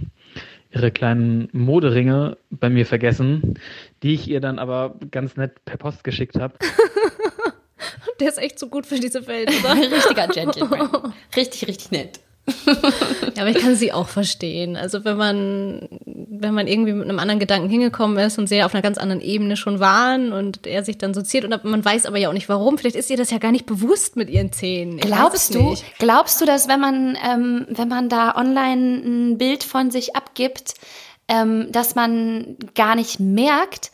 ihre 0.73 0.91
kleinen 0.91 1.49
Moderinge 1.53 2.37
bei 2.51 2.69
mir 2.69 2.85
vergessen, 2.85 3.55
die 4.03 4.15
ich 4.15 4.29
ihr 4.29 4.41
dann 4.41 4.59
aber 4.59 4.97
ganz 5.13 5.37
nett 5.37 5.65
per 5.65 5.77
Post 5.77 6.03
geschickt 6.03 6.39
habe. 6.39 6.55
Der 8.21 8.29
ist 8.29 8.39
echt 8.39 8.59
so 8.59 8.69
gut 8.69 8.87
für 8.87 8.99
diese 8.99 9.27
Welt, 9.27 9.51
oder? 9.61 9.75
Richtiger 9.97 10.29
Gentleman. 10.29 11.13
Richtig, 11.37 11.67
richtig 11.69 11.91
nett. 11.91 12.21
Ja, 13.35 13.43
aber 13.43 13.51
ich 13.51 13.59
kann 13.59 13.75
sie 13.75 13.93
auch 13.93 14.09
verstehen. 14.09 14.77
Also 14.77 15.05
wenn 15.05 15.17
man, 15.17 15.89
wenn 16.05 16.55
man 16.55 16.67
irgendwie 16.67 16.93
mit 16.93 17.09
einem 17.09 17.19
anderen 17.19 17.41
Gedanken 17.41 17.69
hingekommen 17.69 18.19
ist 18.19 18.39
und 18.39 18.49
sie 18.49 18.63
auf 18.63 18.75
einer 18.75 18.83
ganz 18.83 18.99
anderen 18.99 19.23
Ebene 19.23 19.57
schon 19.57 19.81
waren 19.81 20.33
und 20.33 20.67
er 20.67 20.85
sich 20.85 20.99
dann 20.99 21.15
so 21.15 21.23
zieht 21.23 21.45
und 21.45 21.65
man 21.65 21.85
weiß 21.85 22.07
aber 22.07 22.19
ja 22.19 22.29
auch 22.29 22.35
nicht 22.35 22.49
warum. 22.49 22.77
Vielleicht 22.79 22.97
ist 22.97 23.11
ihr 23.11 23.17
das 23.17 23.31
ja 23.31 23.39
gar 23.39 23.53
nicht 23.53 23.67
bewusst 23.67 24.17
mit 24.17 24.29
ihren 24.29 24.53
Zähnen. 24.53 24.99
Ich 24.99 25.05
Glaubst 25.07 25.55
du, 25.55 25.75
glaubst 25.99 26.41
du, 26.41 26.45
dass 26.45 26.69
wenn 26.69 26.81
man, 26.81 27.19
ähm, 27.25 27.67
wenn 27.71 27.89
man 27.89 28.09
da 28.09 28.35
online 28.37 29.03
ein 29.05 29.39
Bild 29.39 29.65
von 29.65 29.91
sich 29.91 30.15
abgibt, 30.15 30.75
ähm, 31.29 31.73
dass 31.73 31.95
man 31.95 32.57
gar 32.75 32.95
nicht 32.95 33.21
merkt, 33.21 33.91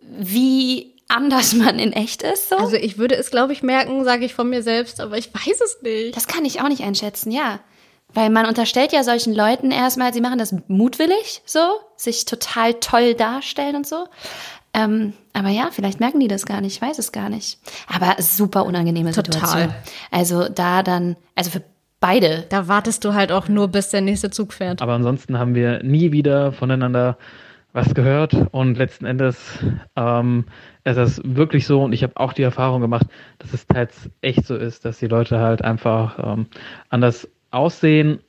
wie 0.00 0.94
anders 1.08 1.54
man 1.54 1.78
in 1.78 1.92
echt 1.92 2.22
ist? 2.22 2.48
So? 2.48 2.56
Also 2.56 2.76
ich 2.76 2.98
würde 2.98 3.14
es, 3.14 3.30
glaube 3.30 3.52
ich, 3.52 3.62
merken, 3.62 4.04
sage 4.04 4.24
ich 4.24 4.34
von 4.34 4.50
mir 4.50 4.62
selbst, 4.62 5.00
aber 5.00 5.16
ich 5.16 5.32
weiß 5.32 5.60
es 5.64 5.82
nicht. 5.82 6.16
das 6.16 6.26
kann 6.26 6.44
ich 6.44 6.60
auch 6.60 6.68
nicht 6.68 6.82
einschätzen, 6.82 7.30
ja. 7.30 7.60
Weil 8.14 8.30
man 8.30 8.46
unterstellt 8.46 8.92
ja 8.92 9.02
solchen 9.02 9.34
Leuten 9.34 9.70
erstmal, 9.70 10.14
sie 10.14 10.20
machen 10.20 10.38
das 10.38 10.54
mutwillig, 10.68 11.42
so, 11.44 11.58
sich 11.96 12.24
total 12.24 12.74
toll 12.74 13.14
darstellen 13.14 13.76
und 13.76 13.86
so. 13.86 14.06
Ähm, 14.72 15.12
aber 15.32 15.50
ja, 15.50 15.68
vielleicht 15.70 16.00
merken 16.00 16.20
die 16.20 16.28
das 16.28 16.46
gar 16.46 16.60
nicht, 16.60 16.76
ich 16.76 16.82
weiß 16.82 16.98
es 16.98 17.12
gar 17.12 17.28
nicht. 17.28 17.58
Aber 17.86 18.20
super 18.20 18.66
unangenehme 18.66 19.12
Total. 19.12 19.34
Situation. 19.34 19.74
Also 20.10 20.48
da 20.48 20.82
dann, 20.82 21.16
also 21.36 21.50
für 21.50 21.62
beide. 22.00 22.44
Da 22.50 22.68
wartest 22.68 23.04
du 23.04 23.14
halt 23.14 23.32
auch 23.32 23.48
nur, 23.48 23.68
bis 23.68 23.88
der 23.88 24.02
nächste 24.02 24.30
Zug 24.30 24.52
fährt. 24.52 24.82
Aber 24.82 24.92
ansonsten 24.92 25.38
haben 25.38 25.54
wir 25.54 25.82
nie 25.82 26.12
wieder 26.12 26.52
voneinander 26.52 27.16
was 27.72 27.94
gehört 27.94 28.34
und 28.52 28.76
letzten 28.76 29.04
Endes 29.04 29.58
ähm, 29.96 30.44
ist 30.84 30.96
das 30.96 31.20
wirklich 31.24 31.66
so 31.66 31.82
und 31.82 31.92
ich 31.92 32.04
habe 32.04 32.16
auch 32.16 32.32
die 32.32 32.42
Erfahrung 32.42 32.80
gemacht, 32.80 33.06
dass 33.38 33.52
es 33.52 33.66
teils 33.66 34.10
echt 34.20 34.46
so 34.46 34.54
ist, 34.54 34.84
dass 34.84 34.98
die 34.98 35.08
Leute 35.08 35.40
halt 35.40 35.62
einfach 35.62 36.18
ähm, 36.22 36.46
anders 36.88 37.28
aussehen 37.54 38.20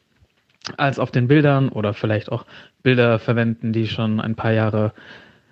als 0.77 1.00
auf 1.00 1.12
den 1.12 1.27
Bildern 1.27 1.70
oder 1.70 1.94
vielleicht 1.94 2.32
auch 2.32 2.46
Bilder 2.84 3.20
verwenden, 3.20 3.74
die 3.74 3.88
schon 3.88 4.20
ein 4.20 4.36
paar 4.36 4.51
Jahre 4.51 4.94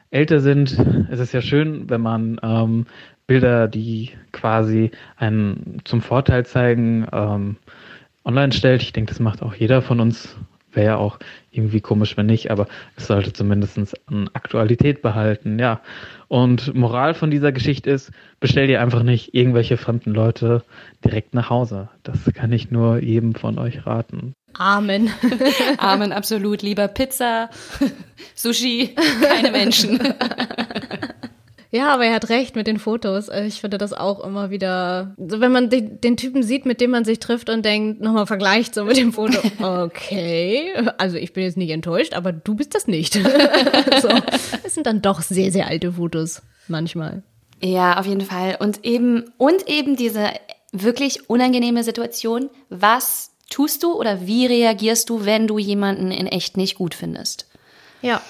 älter 0.10 0.39
sind. 0.39 0.77
Es 1.10 1.20
ist 1.20 1.34
ja 1.34 1.42
schön, 1.42 1.89
wenn 1.89 2.01
man 2.01 2.39
ähm, 2.44 2.86
Bilder, 3.27 3.68
die 3.68 4.12
quasi 4.32 4.92
einen 5.18 5.80
zum 5.86 6.01
Vorteil 6.01 6.46
zeigen, 6.46 7.08
ähm, 7.12 7.58
online 8.25 8.53
stellt. 8.53 8.82
Ich 8.82 8.94
denke, 8.94 9.10
das 9.12 9.20
macht 9.20 9.42
auch 9.42 9.56
jeder 9.56 9.82
von 9.82 10.00
uns. 10.00 10.38
Wäre 10.74 10.86
ja 10.86 10.98
auch 10.98 11.20
irgendwie 11.51 11.82
komisch, 11.82 12.18
wenn 12.18 12.25
nicht, 12.25 12.51
aber 12.51 12.68
es 12.96 13.08
sollte 13.08 13.34
zumindest 13.34 13.77
an 14.08 14.30
Aktualität 14.34 15.01
behalten, 15.01 15.60
ja. 15.60 15.82
Und 16.27 16.74
Moral 16.74 17.13
von 17.13 17.30
dieser 17.30 17.51
Geschichte 17.51 17.92
ist, 17.92 18.12
bestell 18.39 18.68
dir 18.68 18.82
einfach 18.82 19.03
nicht 19.03 19.36
irgendwelche 19.36 19.77
fremden 19.77 20.12
Leute 20.12 20.63
direkt 21.06 21.34
nach 21.34 21.50
Hause. 21.50 21.89
Das 22.01 22.18
kann 22.34 22.51
ich 22.51 22.72
nur 22.72 22.98
jedem 22.98 23.36
von 23.36 23.60
euch 23.60 23.86
raten. 23.86 24.34
Amen. 24.58 25.10
Amen, 25.77 26.12
absolut. 26.13 26.62
Lieber 26.62 26.88
Pizza, 26.88 27.50
Sushi, 28.36 28.96
keine 29.22 29.51
Menschen. 29.51 30.00
Ja, 31.74 31.92
aber 31.92 32.06
er 32.06 32.13
hat 32.13 32.30
recht 32.30 32.56
mit 32.56 32.68
den 32.68 32.77
Fotos. 32.77 33.30
Also 33.30 33.48
Ich 33.48 33.60
finde 33.60 33.80
das 33.80 33.94
auch 33.94 34.24
immer 34.24 34.51
wieder, 34.51 35.15
so 35.18 35.42
wenn 35.42 35.51
man 35.51 35.72
den, 35.72 36.00
den 36.00 36.18
Typen 36.18 36.44
sieht, 36.44 36.68
mit 36.68 36.80
dem 36.80 36.92
man 36.92 37.03
sich 37.03 37.18
trifft 37.18 37.50
und 37.50 37.65
denkt, 37.65 38.00
nochmal 38.00 38.27
vergleicht 38.27 38.75
so 38.75 38.86
mit 38.86 38.96
dem 38.96 39.12
Foto. 39.12 39.39
Okay, 39.60 40.72
also 41.00 41.18
ich 41.18 41.34
bin 41.34 41.44
jetzt 41.44 41.58
nicht 41.58 41.72
enttäuscht, 41.72 42.13
aber 42.13 42.32
du 42.32 42.53
bist 42.53 42.75
das 42.75 42.86
nicht. 42.86 43.13
so, 44.01 44.10
es 44.64 44.75
sind 44.75 44.86
dann 44.86 45.01
doch 45.01 45.24
sehr, 45.24 45.51
sehr 45.51 45.66
alte 45.68 45.94
Fotos 45.94 46.44
manchmal. 46.68 47.24
Ja, 47.59 47.98
auf 47.98 48.05
jeden 48.05 48.22
Fall. 48.22 48.57
Und 48.59 48.86
eben, 48.86 49.31
und 49.38 49.68
eben 49.68 49.96
diese 49.96 50.29
wirklich 50.72 51.27
unangenehme 51.27 51.83
Situation. 51.83 52.51
Was 52.70 53.31
tust 53.50 53.81
du 53.81 53.94
oder 53.94 54.27
wie 54.27 54.46
reagierst 54.46 55.09
du, 55.09 55.25
wenn 55.25 55.48
du 55.48 55.57
jemanden 55.57 56.12
in 56.12 56.27
echt 56.27 56.55
nicht 56.55 56.75
gut 56.75 56.94
findest? 56.94 57.48
Ja. 58.03 58.22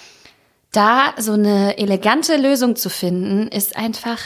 Da 0.73 1.13
so 1.17 1.33
eine 1.33 1.77
elegante 1.77 2.35
Lösung 2.35 2.75
zu 2.75 2.89
finden, 2.89 3.47
ist 3.47 3.77
einfach 3.77 4.19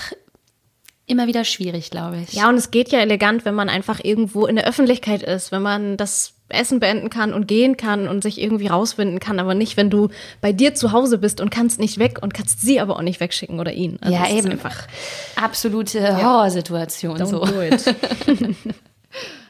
immer 1.06 1.28
wieder 1.28 1.44
schwierig, 1.46 1.92
glaube 1.92 2.18
ich. 2.18 2.34
Ja, 2.34 2.50
und 2.50 2.56
es 2.56 2.72
geht 2.72 2.90
ja 2.90 3.00
elegant, 3.00 3.46
wenn 3.46 3.56
man 3.56 3.70
einfach 3.70 4.00
irgendwo 4.04 4.46
in 4.46 4.56
der 4.56 4.66
Öffentlichkeit 4.68 5.24
ist, 5.24 5.52
wenn 5.52 5.62
man 5.62 5.98
das 5.98 6.34
Essen 6.50 6.80
beenden 6.80 7.10
kann 7.10 7.34
und 7.34 7.48
gehen 7.48 7.76
kann 7.76 8.08
und 8.08 8.24
sich 8.24 8.40
irgendwie 8.42 8.68
rausfinden 8.68 9.20
kann, 9.20 9.40
aber 9.40 9.54
nicht, 9.54 9.76
wenn 9.76 9.90
du 9.90 10.10
bei 10.40 10.54
dir 10.54 10.74
zu 10.74 10.94
Hause 10.94 11.18
bist 11.18 11.42
und 11.42 11.50
kannst 11.50 11.80
nicht 11.80 12.00
weg 12.00 12.20
und 12.22 12.34
kannst 12.34 12.62
sie 12.62 12.80
aber 12.80 12.96
auch 12.96 13.02
nicht 13.02 13.20
wegschicken 13.20 13.60
oder 13.60 13.74
ihn. 13.74 13.98
Also 14.02 14.16
ja, 14.16 14.30
eben. 14.30 14.52
einfach 14.52 14.88
Absolute 15.36 16.24
Horrorsituation. 16.24 17.18
Don't 17.18 17.26
So. 17.26 17.46
do 17.46 17.62
it. 17.62 17.84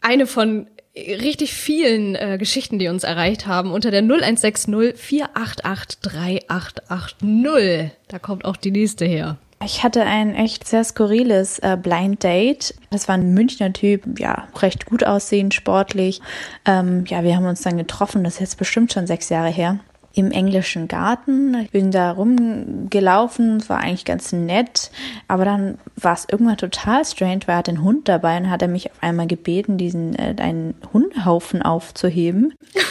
Eine 0.02 0.26
von 0.26 0.68
richtig 1.22 1.54
vielen 1.54 2.16
äh, 2.16 2.38
Geschichten, 2.38 2.80
die 2.80 2.88
uns 2.88 3.04
erreicht 3.04 3.48
haben, 3.48 3.72
unter 3.72 3.92
der 3.92 4.02
0160 4.02 4.96
488 4.96 6.00
3880. 6.02 7.92
Da 8.08 8.20
kommt 8.20 8.46
auch 8.46 8.58
die 8.58 8.72
nächste 8.72 9.06
her. 9.06 9.38
Ich 9.64 9.84
hatte 9.84 10.04
ein 10.04 10.36
echt 10.36 10.68
sehr 10.68 10.84
skurriles 10.84 11.58
äh, 11.60 11.78
Blind 11.82 12.24
Date. 12.24 12.76
Das 12.92 13.08
war 13.08 13.16
ein 13.16 13.34
Münchner 13.34 13.74
Typ, 13.74 14.20
ja, 14.20 14.48
recht 14.60 14.86
gut 14.86 15.04
aussehend, 15.04 15.56
sportlich. 15.56 16.22
Ähm, 16.66 17.06
ja, 17.08 17.24
wir 17.24 17.36
haben 17.36 17.48
uns 17.48 17.62
dann 17.62 17.78
getroffen, 17.78 18.24
das 18.24 18.36
ist 18.36 18.40
jetzt 18.40 18.58
bestimmt 18.58 18.94
schon 18.94 19.08
sechs 19.08 19.30
Jahre 19.30 19.50
her. 19.50 19.80
Im 20.18 20.32
englischen 20.32 20.88
Garten. 20.88 21.54
Ich 21.62 21.70
bin 21.70 21.92
da 21.92 22.10
rumgelaufen, 22.10 23.58
es 23.58 23.70
war 23.70 23.78
eigentlich 23.78 24.04
ganz 24.04 24.34
nett. 24.34 24.90
Aber 25.28 25.46
dann 25.46 25.78
war 25.96 26.14
es 26.14 26.26
irgendwann 26.28 26.58
total 26.58 27.06
strange, 27.06 27.42
weil 27.46 27.54
er 27.54 27.60
hat 27.60 27.68
den 27.68 27.84
Hund 27.84 28.10
dabei 28.10 28.36
und 28.38 28.50
hat 28.50 28.64
er 28.64 28.68
mich 28.68 28.90
auf 28.90 28.98
einmal 29.00 29.28
gebeten, 29.28 29.78
diesen 29.78 30.16
äh, 30.16 30.34
einen 30.40 30.74
Hundehaufen 30.92 31.62
aufzuheben. 31.62 32.56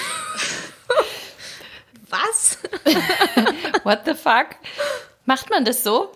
Was? 2.10 2.58
What 3.82 4.02
the 4.04 4.14
fuck? 4.14 4.54
Macht 5.24 5.50
man 5.50 5.64
das 5.64 5.82
so, 5.82 6.12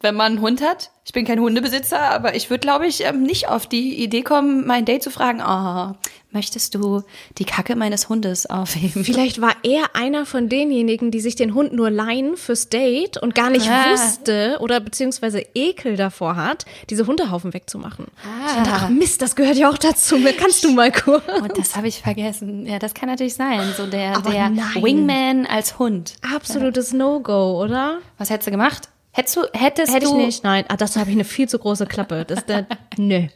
wenn 0.00 0.14
man 0.14 0.32
einen 0.32 0.40
Hund 0.40 0.62
hat? 0.62 0.90
Ich 1.04 1.12
bin 1.12 1.26
kein 1.26 1.38
Hundebesitzer, 1.38 2.00
aber 2.00 2.34
ich 2.34 2.48
würde, 2.48 2.60
glaube 2.60 2.86
ich, 2.86 3.04
ähm, 3.04 3.24
nicht 3.24 3.48
auf 3.48 3.66
die 3.66 4.02
Idee 4.02 4.22
kommen, 4.22 4.66
mein 4.66 4.86
Date 4.86 5.02
zu 5.02 5.10
fragen, 5.10 5.42
oh, 5.46 5.94
möchtest 6.36 6.74
du 6.74 7.02
die 7.38 7.44
Kacke 7.46 7.74
meines 7.76 8.10
Hundes 8.10 8.44
aufheben? 8.44 9.04
Vielleicht 9.04 9.40
war 9.40 9.52
er 9.62 9.94
einer 9.96 10.26
von 10.26 10.50
denjenigen, 10.50 11.10
die 11.10 11.20
sich 11.20 11.34
den 11.34 11.54
Hund 11.54 11.72
nur 11.72 11.90
leihen 11.90 12.36
fürs 12.36 12.68
Date 12.68 13.16
und 13.16 13.34
gar 13.34 13.48
nicht 13.48 13.68
Ah. 13.70 13.90
wusste 13.92 14.58
oder 14.60 14.80
beziehungsweise 14.80 15.42
Ekel 15.54 15.96
davor 15.96 16.36
hat, 16.36 16.66
diese 16.90 17.06
Hundehaufen 17.06 17.54
wegzumachen. 17.54 18.06
Ah. 18.22 18.46
Ich 18.48 18.52
dachte, 18.56 18.70
ach 18.72 18.88
Mist, 18.90 19.22
das 19.22 19.34
gehört 19.34 19.56
ja 19.56 19.70
auch 19.70 19.78
dazu. 19.78 20.16
Kannst 20.38 20.62
du 20.62 20.70
mal 20.72 20.92
kurz? 20.92 21.22
Und 21.40 21.56
das 21.56 21.74
habe 21.74 21.88
ich 21.88 22.02
vergessen. 22.02 22.66
Ja, 22.66 22.78
das 22.78 22.92
kann 22.92 23.08
natürlich 23.08 23.34
sein. 23.34 23.60
So 23.76 23.86
der, 23.86 24.16
Aber 24.16 24.30
der 24.30 24.50
nein. 24.50 24.82
Wingman 24.82 25.46
als 25.46 25.78
Hund. 25.78 26.12
Absolutes 26.34 26.92
No-Go, 26.92 27.62
oder? 27.62 27.98
Was 28.18 28.28
hättest 28.28 28.48
du 28.48 28.50
gemacht? 28.50 28.90
Hättest 29.12 29.36
du, 29.36 29.40
hättest 29.54 29.94
Hätte 29.94 30.04
ich 30.04 30.10
du 30.10 30.16
nicht, 30.18 30.44
nein. 30.44 30.66
Ah, 30.68 30.76
das 30.76 30.96
habe 30.96 31.08
ich 31.08 31.16
eine 31.16 31.24
viel 31.24 31.48
zu 31.48 31.58
große 31.58 31.86
Klappe. 31.86 32.26
Das 32.26 32.40
ist 32.40 32.48
der, 32.50 32.66
nö. 32.98 33.28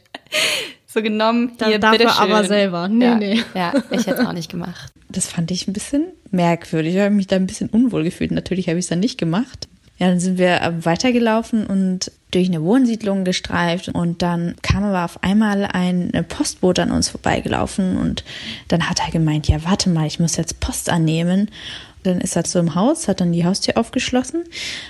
So 0.93 1.01
genommen, 1.01 1.53
Da- 1.57 1.67
hier, 1.67 1.79
dafür 1.79 1.97
bitteschön. 1.99 2.31
aber 2.31 2.43
selber. 2.45 2.87
Nee, 2.87 3.05
ja, 3.05 3.15
nee. 3.15 3.43
Ja, 3.53 3.73
ich 3.91 4.07
hätte 4.07 4.21
es 4.21 4.27
auch 4.27 4.33
nicht 4.33 4.49
gemacht. 4.51 4.91
Das 5.09 5.27
fand 5.27 5.51
ich 5.51 5.67
ein 5.67 5.73
bisschen 5.73 6.05
merkwürdig. 6.31 6.95
Ich 6.95 7.01
habe 7.01 7.09
mich 7.11 7.27
da 7.27 7.35
ein 7.35 7.47
bisschen 7.47 7.69
unwohl 7.69 8.03
gefühlt. 8.03 8.31
Natürlich 8.31 8.67
habe 8.67 8.79
ich 8.79 8.85
es 8.85 8.89
dann 8.89 8.99
nicht 9.01 9.17
gemacht. 9.17 9.67
Ja, 9.97 10.07
dann 10.07 10.19
sind 10.19 10.37
wir 10.39 10.61
äh, 10.61 10.83
weitergelaufen 10.85 11.67
und 11.67 12.11
durch 12.31 12.47
eine 12.47 12.63
Wohnsiedlung 12.63 13.23
gestreift 13.23 13.89
und 13.89 14.21
dann 14.23 14.55
kam 14.63 14.83
aber 14.83 15.05
auf 15.05 15.21
einmal 15.23 15.65
ein 15.65 16.11
Postbote 16.27 16.81
an 16.81 16.91
uns 16.91 17.09
vorbeigelaufen 17.09 17.97
und 17.97 18.23
dann 18.69 18.89
hat 18.89 18.99
er 19.05 19.11
gemeint, 19.11 19.47
ja, 19.47 19.63
warte 19.65 19.89
mal, 19.89 20.07
ich 20.07 20.19
muss 20.19 20.37
jetzt 20.37 20.59
Post 20.59 20.89
annehmen. 20.89 21.49
Dann 22.03 22.21
ist 22.21 22.35
er 22.35 22.43
zu 22.43 22.59
im 22.59 22.75
Haus, 22.75 23.07
hat 23.07 23.21
dann 23.21 23.31
die 23.31 23.45
Haustür 23.45 23.77
aufgeschlossen, 23.77 24.43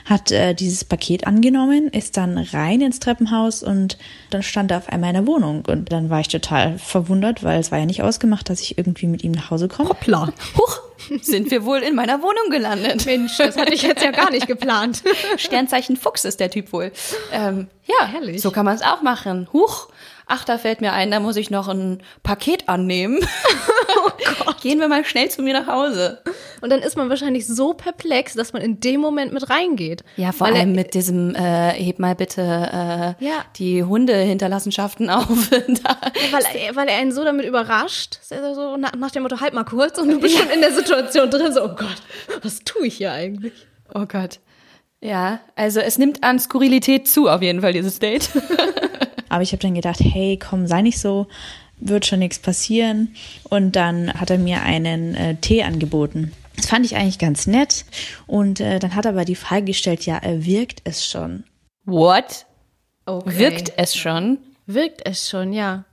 hat 0.05 0.31
äh, 0.31 0.53
dieses 0.53 0.83
Paket 0.83 1.27
angenommen, 1.27 1.89
ist 1.89 2.17
dann 2.17 2.37
rein 2.37 2.81
ins 2.81 2.99
Treppenhaus 2.99 3.63
und 3.63 3.97
dann 4.29 4.43
stand 4.43 4.71
er 4.71 4.77
auf 4.77 4.89
einmal 4.89 5.09
in 5.09 5.15
der 5.15 5.27
Wohnung. 5.27 5.63
Und 5.67 5.91
dann 5.91 6.09
war 6.09 6.19
ich 6.19 6.27
total 6.27 6.77
verwundert, 6.77 7.43
weil 7.43 7.59
es 7.59 7.71
war 7.71 7.79
ja 7.79 7.85
nicht 7.85 8.01
ausgemacht, 8.01 8.49
dass 8.49 8.61
ich 8.61 8.77
irgendwie 8.77 9.07
mit 9.07 9.23
ihm 9.23 9.31
nach 9.31 9.51
Hause 9.51 9.67
komme. 9.67 9.89
Hoppla. 9.89 10.31
Huch, 10.57 10.79
sind 11.21 11.51
wir 11.51 11.65
wohl 11.65 11.79
in 11.79 11.95
meiner 11.95 12.21
Wohnung 12.21 12.49
gelandet. 12.49 13.05
Mensch, 13.05 13.37
das 13.37 13.57
hatte 13.57 13.73
ich 13.73 13.81
jetzt 13.81 14.03
ja 14.03 14.11
gar 14.11 14.31
nicht 14.31 14.47
geplant. 14.47 15.03
Sternzeichen 15.37 15.97
Fuchs 15.97 16.25
ist 16.25 16.39
der 16.39 16.49
Typ 16.49 16.71
wohl. 16.73 16.91
Ähm, 17.31 17.67
ja, 17.85 18.07
Herrlich. 18.07 18.41
so 18.41 18.51
kann 18.51 18.65
man 18.65 18.75
es 18.75 18.81
auch 18.81 19.01
machen. 19.01 19.47
Huch, 19.53 19.87
ach, 20.31 20.45
da 20.45 20.57
fällt 20.57 20.81
mir 20.81 20.93
ein, 20.93 21.11
da 21.11 21.19
muss 21.19 21.35
ich 21.35 21.51
noch 21.51 21.67
ein 21.67 22.01
Paket 22.23 22.67
annehmen. 22.69 23.19
Oh 24.45 24.53
Gehen 24.61 24.79
wir 24.79 24.87
mal 24.87 25.03
schnell 25.03 25.29
zu 25.29 25.41
mir 25.41 25.53
nach 25.53 25.67
Hause. 25.67 26.21
Und 26.61 26.69
dann 26.71 26.79
ist 26.81 26.95
man 26.95 27.09
wahrscheinlich 27.09 27.45
so 27.45 27.73
perplex, 27.73 28.33
dass 28.33 28.53
man 28.53 28.61
in 28.61 28.79
dem 28.79 29.01
Moment 29.01 29.33
mit 29.33 29.49
reingeht. 29.49 30.03
Ja, 30.15 30.31
vor 30.31 30.47
Weil 30.47 30.55
allem 30.55 30.71
mit 30.73 30.93
diesem, 30.93 31.35
äh, 31.35 31.71
heb 31.71 31.99
mal 31.99 32.15
bitte 32.15 32.41
äh, 32.41 33.23
Ja. 33.25 33.43
die 33.57 33.83
Hundehinterlassenschaften 33.83 35.09
auf. 35.09 35.49
da. 35.49 35.97
Weil 36.31 36.43
er, 36.55 36.75
weil 36.75 36.87
er 36.87 36.97
einen 36.97 37.11
so 37.11 37.23
damit 37.23 37.45
überrascht, 37.45 38.19
er 38.29 38.55
so 38.55 38.77
nach, 38.77 38.93
nach 38.95 39.11
dem 39.11 39.23
Motto, 39.23 39.41
halt 39.41 39.53
mal 39.53 39.65
kurz 39.65 39.97
und 39.99 40.09
du 40.09 40.19
bist 40.19 40.37
schon 40.37 40.49
in 40.49 40.61
der 40.61 40.71
Situation 40.73 41.29
drin, 41.29 41.51
so, 41.53 41.63
oh 41.63 41.75
Gott, 41.75 42.01
was 42.41 42.59
tue 42.63 42.87
ich 42.87 42.95
hier 42.97 43.11
eigentlich? 43.11 43.53
Oh 43.93 44.05
Gott. 44.07 44.39
Ja, 45.01 45.39
also 45.55 45.79
es 45.79 45.97
nimmt 45.97 46.23
an 46.23 46.39
Skurrilität 46.39 47.07
zu, 47.07 47.27
auf 47.27 47.41
jeden 47.41 47.61
Fall, 47.61 47.73
dieses 47.73 47.99
Date. 47.99 48.29
Aber 49.31 49.43
ich 49.43 49.51
habe 49.53 49.61
dann 49.61 49.73
gedacht, 49.73 49.99
hey, 50.01 50.37
komm, 50.37 50.67
sei 50.67 50.81
nicht 50.81 50.99
so, 50.99 51.27
wird 51.79 52.05
schon 52.05 52.19
nichts 52.19 52.39
passieren. 52.39 53.15
Und 53.43 53.75
dann 53.75 54.13
hat 54.13 54.29
er 54.29 54.37
mir 54.37 54.61
einen 54.61 55.15
äh, 55.15 55.35
Tee 55.35 55.63
angeboten. 55.63 56.31
Das 56.57 56.65
fand 56.67 56.85
ich 56.85 56.95
eigentlich 56.95 57.17
ganz 57.17 57.47
nett. 57.47 57.85
Und 58.27 58.59
äh, 58.59 58.77
dann 58.79 58.93
hat 58.93 59.05
er 59.05 59.11
aber 59.11 59.25
die 59.25 59.35
Frage 59.35 59.65
gestellt, 59.65 60.05
ja, 60.05 60.17
äh, 60.21 60.45
wirkt 60.45 60.81
es 60.83 61.05
schon? 61.07 61.43
What? 61.85 62.45
Okay. 63.05 63.37
Wirkt 63.39 63.73
es 63.77 63.95
schon? 63.95 64.37
Wirkt 64.67 65.01
es 65.05 65.27
schon, 65.29 65.53
ja. 65.53 65.85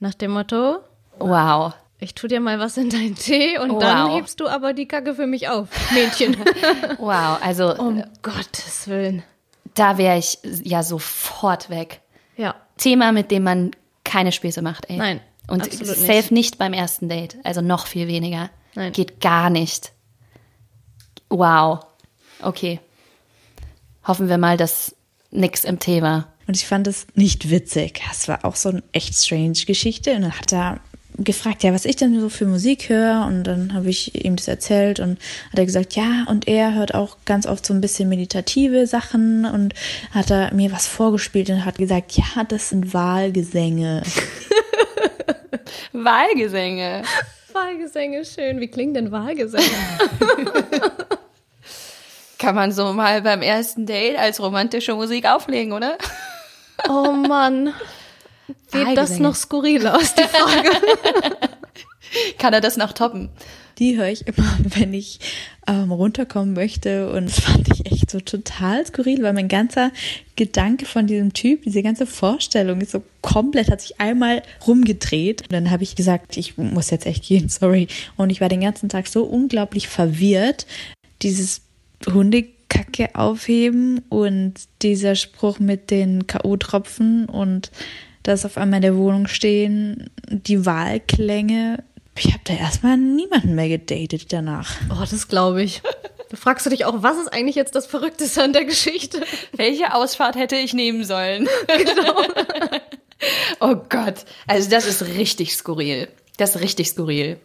Nach 0.00 0.14
dem 0.14 0.32
Motto, 0.32 0.78
Wow. 1.18 1.72
ich 2.00 2.14
tu 2.14 2.26
dir 2.26 2.40
mal 2.40 2.58
was 2.58 2.76
in 2.76 2.90
deinen 2.90 3.14
Tee 3.14 3.56
und 3.58 3.70
Wow. 3.70 3.78
dann 3.80 4.10
hebst 4.10 4.40
du 4.40 4.48
aber 4.48 4.72
die 4.74 4.86
Kacke 4.86 5.14
für 5.14 5.26
mich 5.26 5.48
auf, 5.48 5.68
Mädchen. 5.94 6.36
Wow, 6.98 7.38
also 7.40 7.74
um 7.76 8.02
Gottes 8.22 8.88
Willen. 8.88 9.22
da 9.74 9.96
wäre 9.96 10.18
ich 10.18 10.38
ja 10.64 10.82
sofort 10.82 11.70
weg. 11.70 12.00
Thema, 12.76 13.12
mit 13.12 13.30
dem 13.30 13.42
man 13.44 13.70
keine 14.04 14.32
Späße 14.32 14.62
macht, 14.62 14.88
ey. 14.90 14.96
Nein, 14.96 15.20
Und 15.48 15.64
safe 15.72 16.12
nicht. 16.12 16.30
nicht. 16.30 16.58
beim 16.58 16.72
ersten 16.72 17.08
Date. 17.08 17.36
Also 17.44 17.60
noch 17.60 17.86
viel 17.86 18.08
weniger. 18.08 18.50
Nein. 18.74 18.92
Geht 18.92 19.20
gar 19.20 19.50
nicht. 19.50 19.92
Wow. 21.28 21.80
Okay. 22.42 22.80
Hoffen 24.06 24.28
wir 24.28 24.38
mal, 24.38 24.56
dass 24.56 24.94
nix 25.30 25.64
im 25.64 25.78
Thema. 25.78 26.28
Und 26.46 26.56
ich 26.56 26.66
fand 26.66 26.86
es 26.86 27.06
nicht 27.14 27.50
witzig. 27.50 28.02
Es 28.10 28.28
war 28.28 28.44
auch 28.44 28.56
so 28.56 28.68
eine 28.68 28.82
echt 28.92 29.14
strange 29.14 29.64
Geschichte. 29.66 30.14
Und 30.14 30.22
dann 30.22 30.38
hat 30.38 30.52
er 30.52 30.80
gefragt, 31.16 31.62
ja, 31.62 31.72
was 31.72 31.84
ich 31.84 31.96
denn 31.96 32.18
so 32.20 32.28
für 32.28 32.46
Musik 32.46 32.88
höre. 32.88 33.24
Und 33.26 33.44
dann 33.44 33.74
habe 33.74 33.88
ich 33.88 34.24
ihm 34.24 34.36
das 34.36 34.48
erzählt 34.48 35.00
und 35.00 35.18
hat 35.50 35.58
er 35.58 35.66
gesagt, 35.66 35.94
ja, 35.94 36.24
und 36.28 36.48
er 36.48 36.74
hört 36.74 36.94
auch 36.94 37.16
ganz 37.24 37.46
oft 37.46 37.64
so 37.64 37.72
ein 37.72 37.80
bisschen 37.80 38.08
meditative 38.08 38.86
Sachen 38.86 39.44
und 39.44 39.74
hat 40.10 40.30
er 40.30 40.52
mir 40.54 40.72
was 40.72 40.86
vorgespielt 40.86 41.50
und 41.50 41.64
hat 41.64 41.78
gesagt, 41.78 42.12
ja, 42.12 42.44
das 42.48 42.70
sind 42.70 42.94
Wahlgesänge. 42.94 44.02
Wahlgesänge. 45.92 47.02
Wahlgesänge, 47.52 48.24
schön. 48.24 48.60
Wie 48.60 48.68
klingen 48.68 48.94
denn 48.94 49.12
Wahlgesänge? 49.12 49.64
Kann 52.38 52.56
man 52.56 52.72
so 52.72 52.92
mal 52.92 53.22
beim 53.22 53.42
ersten 53.42 53.86
Date 53.86 54.18
als 54.18 54.40
romantische 54.40 54.94
Musik 54.94 55.26
auflegen, 55.26 55.72
oder? 55.72 55.96
Oh 56.88 57.12
Mann. 57.12 57.72
Geht 58.72 58.96
das 58.96 59.18
noch 59.18 59.34
skurriler 59.34 59.96
aus, 59.96 60.14
die 60.14 60.22
Frage? 60.22 60.70
Kann 62.38 62.52
er 62.52 62.60
das 62.60 62.76
noch 62.76 62.92
toppen? 62.92 63.30
Die 63.78 63.96
höre 63.96 64.08
ich 64.08 64.26
immer, 64.26 64.56
wenn 64.62 64.94
ich 64.94 65.20
ähm, 65.66 65.90
runterkommen 65.90 66.54
möchte. 66.54 67.10
Und 67.12 67.26
das 67.26 67.40
fand 67.40 67.68
ich 67.72 67.90
echt 67.90 68.10
so 68.10 68.20
total 68.20 68.86
skurril, 68.86 69.22
weil 69.22 69.32
mein 69.32 69.48
ganzer 69.48 69.90
Gedanke 70.36 70.86
von 70.86 71.06
diesem 71.06 71.32
Typ, 71.32 71.62
diese 71.62 71.82
ganze 71.82 72.06
Vorstellung 72.06 72.80
ist 72.80 72.92
so 72.92 73.02
komplett, 73.20 73.70
hat 73.70 73.80
sich 73.80 74.00
einmal 74.00 74.42
rumgedreht. 74.66 75.42
Und 75.42 75.52
dann 75.52 75.70
habe 75.70 75.82
ich 75.82 75.96
gesagt, 75.96 76.36
ich 76.36 76.56
muss 76.56 76.90
jetzt 76.90 77.06
echt 77.06 77.24
gehen, 77.24 77.48
sorry. 77.48 77.88
Und 78.16 78.30
ich 78.30 78.40
war 78.40 78.48
den 78.48 78.60
ganzen 78.60 78.88
Tag 78.88 79.08
so 79.08 79.24
unglaublich 79.24 79.88
verwirrt. 79.88 80.66
Dieses 81.22 81.62
Hundekacke 82.06 83.14
aufheben 83.14 84.02
und 84.08 84.54
dieser 84.82 85.14
Spruch 85.14 85.58
mit 85.58 85.90
den 85.90 86.26
K.O.-Tropfen 86.26 87.26
und 87.26 87.70
das 88.24 88.44
auf 88.44 88.58
einmal 88.58 88.78
in 88.78 88.82
der 88.82 88.96
Wohnung 88.96 89.28
stehen, 89.28 90.10
die 90.28 90.66
Wahlklänge. 90.66 91.84
Ich 92.16 92.26
habe 92.26 92.40
da 92.44 92.54
erstmal 92.54 92.96
niemanden 92.96 93.54
mehr 93.54 93.68
gedatet 93.68 94.32
danach. 94.32 94.70
Oh, 94.90 95.04
das 95.08 95.28
glaube 95.28 95.62
ich. 95.62 95.82
Da 96.30 96.36
fragst 96.36 96.66
du 96.66 96.70
dich 96.70 96.84
auch, 96.84 97.02
was 97.02 97.18
ist 97.18 97.32
eigentlich 97.32 97.54
jetzt 97.54 97.74
das 97.74 97.86
Verrückteste 97.86 98.42
an 98.42 98.52
der 98.52 98.64
Geschichte? 98.64 99.20
Welche 99.52 99.94
Ausfahrt 99.94 100.36
hätte 100.36 100.56
ich 100.56 100.74
nehmen 100.74 101.04
sollen? 101.04 101.48
Genau. 101.66 102.22
oh 103.60 103.76
Gott. 103.88 104.24
Also 104.46 104.68
das 104.68 104.86
ist 104.86 105.02
richtig 105.16 105.54
skurril. 105.54 106.08
Das 106.36 106.56
ist 106.56 106.62
richtig 106.62 106.88
skurril. 106.88 107.38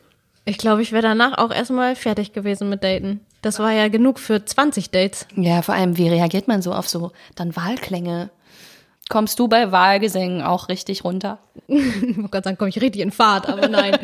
Ich 0.45 0.57
glaube, 0.57 0.81
ich 0.81 0.91
wäre 0.91 1.03
danach 1.03 1.37
auch 1.37 1.51
erstmal 1.51 1.95
fertig 1.95 2.33
gewesen 2.33 2.69
mit 2.69 2.83
Daten. 2.83 3.21
Das 3.41 3.59
war 3.59 3.71
ja 3.71 3.87
genug 3.87 4.19
für 4.19 4.43
20 4.43 4.89
Dates. 4.89 5.27
Ja, 5.35 5.61
vor 5.61 5.75
allem, 5.75 5.97
wie 5.97 6.09
reagiert 6.09 6.47
man 6.47 6.61
so 6.61 6.73
auf 6.73 6.89
so 6.89 7.11
dann 7.35 7.55
Wahlklänge? 7.55 8.29
Kommst 9.09 9.39
du 9.39 9.47
bei 9.47 9.71
Wahlgesängen 9.71 10.43
auch 10.43 10.69
richtig 10.69 11.03
runter? 11.03 11.39
Ich 11.67 12.17
wollte 12.17 12.29
gerade 12.29 12.43
sagen, 12.45 12.57
komme 12.57 12.69
ich 12.69 12.81
richtig 12.81 13.01
in 13.01 13.11
Fahrt, 13.11 13.47
aber 13.47 13.67
nein. 13.67 13.97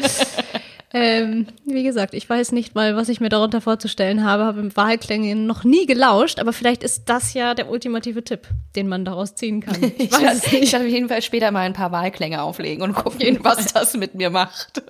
ähm, 0.94 1.48
wie 1.65 1.84
gesagt, 1.84 2.13
ich 2.13 2.30
weiß 2.30 2.52
nicht 2.52 2.76
mal, 2.76 2.96
was 2.96 3.10
ich 3.10 3.20
mir 3.20 3.30
darunter 3.30 3.62
vorzustellen 3.62 4.24
habe, 4.24 4.44
habe 4.44 4.60
im 4.60 4.76
Wahlklänge 4.76 5.36
noch 5.36 5.63
nie 5.63 5.86
gelauscht, 5.86 6.39
aber 6.39 6.54
vielleicht 6.54 6.84
ist 6.84 7.04
das 7.06 7.34
ja 7.34 7.54
der 7.54 7.70
ultimative 7.70 8.24
Tipp, 8.24 8.48
den 8.76 8.88
man 8.88 9.06
daraus 9.06 9.36
ziehen 9.36 9.62
kann. 9.62 9.76
Ich 9.98 10.12
weiß 10.12 10.48
ich 10.48 10.52
nicht. 10.52 10.74
werde 10.74 10.86
auf 10.86 10.91
jeden 10.91 11.10
Fall 11.10 11.22
später 11.22 11.52
mal 11.52 11.62
ein 11.62 11.74
paar 11.74 11.91
Wahlklänge 11.91 12.41
auflegen 12.41 12.84
und 12.84 12.94
gucken, 12.94 13.39
was 13.41 13.74
das 13.74 13.96
mit 13.96 14.15
mir 14.15 14.30
macht. 14.30 14.82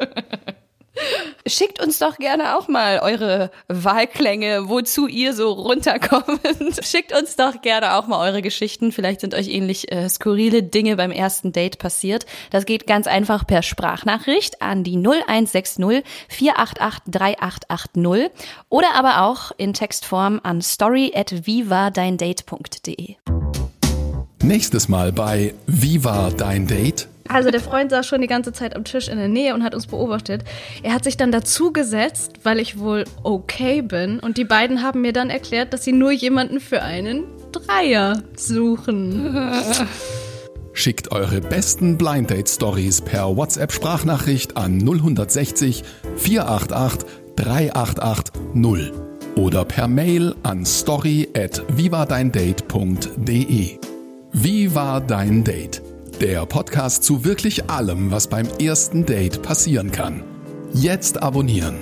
Schickt 1.47 1.81
uns 1.81 1.99
doch 1.99 2.17
gerne 2.17 2.57
auch 2.57 2.67
mal 2.67 2.99
eure 2.99 3.51
Wahlklänge, 3.67 4.69
wozu 4.69 5.07
ihr 5.07 5.33
so 5.33 5.51
runterkommt. 5.51 6.39
Schickt 6.81 7.15
uns 7.17 7.35
doch 7.35 7.61
gerne 7.61 7.95
auch 7.95 8.07
mal 8.07 8.27
eure 8.27 8.41
Geschichten. 8.41 8.91
Vielleicht 8.91 9.21
sind 9.21 9.35
euch 9.35 9.49
ähnlich 9.49 9.91
äh, 9.91 10.09
skurrile 10.09 10.63
Dinge 10.63 10.95
beim 10.95 11.11
ersten 11.11 11.51
Date 11.51 11.77
passiert. 11.77 12.25
Das 12.49 12.65
geht 12.65 12.87
ganz 12.87 13.07
einfach 13.07 13.45
per 13.45 13.61
Sprachnachricht 13.61 14.61
an 14.61 14.83
die 14.83 14.97
0160 14.97 16.03
488 16.29 17.11
3880 17.11 18.31
oder 18.69 18.95
aber 18.95 19.21
auch 19.21 19.51
in 19.57 19.73
Textform 19.73 20.39
an 20.43 20.61
story 20.61 21.11
at 21.15 21.45
vivadeindate.de. 21.45 23.15
Nächstes 24.43 24.87
Mal 24.89 25.11
bei 25.11 25.53
Wie 25.65 26.03
war 26.03 26.31
dein 26.31 26.67
Date? 26.67 27.07
Also 27.35 27.51
der 27.51 27.59
Freund 27.59 27.91
saß 27.91 28.07
schon 28.07 28.21
die 28.21 28.27
ganze 28.27 28.53
Zeit 28.53 28.77
am 28.77 28.85
Tisch 28.85 29.09
in 29.09 29.17
der 29.17 29.27
Nähe 29.27 29.53
und 29.53 29.61
hat 29.61 29.75
uns 29.75 29.87
beobachtet. 29.87 30.45
Er 30.83 30.93
hat 30.93 31.03
sich 31.03 31.17
dann 31.17 31.33
dazu 31.33 31.73
gesetzt, 31.73 32.35
weil 32.43 32.61
ich 32.61 32.79
wohl 32.79 33.03
okay 33.23 33.81
bin. 33.81 34.21
Und 34.21 34.37
die 34.37 34.45
beiden 34.45 34.81
haben 34.81 35.01
mir 35.01 35.11
dann 35.11 35.29
erklärt, 35.29 35.73
dass 35.73 35.83
sie 35.83 35.91
nur 35.91 36.13
jemanden 36.13 36.61
für 36.61 36.81
einen 36.81 37.25
Dreier 37.51 38.23
suchen. 38.37 39.51
Schickt 40.71 41.11
eure 41.11 41.41
besten 41.41 41.97
Blind 41.97 42.29
Date 42.29 42.47
Stories 42.47 43.01
per 43.01 43.35
WhatsApp 43.35 43.73
Sprachnachricht 43.73 44.55
an 44.55 44.79
0160 44.79 45.83
488 46.15 47.05
388 47.35 48.33
0 48.53 48.93
oder 49.35 49.65
per 49.65 49.89
Mail 49.89 50.35
an 50.43 50.65
story 50.65 51.27
at 51.35 51.61
vivadeindate.de. 51.67 53.77
Wie 54.31 54.73
war 54.73 55.01
dein 55.01 55.43
Date? 55.43 55.84
Der 56.21 56.45
Podcast 56.45 57.03
zu 57.03 57.25
wirklich 57.25 57.69
allem, 57.69 58.09
was 58.09 58.27
beim 58.27 58.47
ersten 58.57 59.05
Date 59.05 59.41
passieren 59.41 59.91
kann. 59.91 60.23
Jetzt 60.71 61.21
abonnieren. 61.21 61.75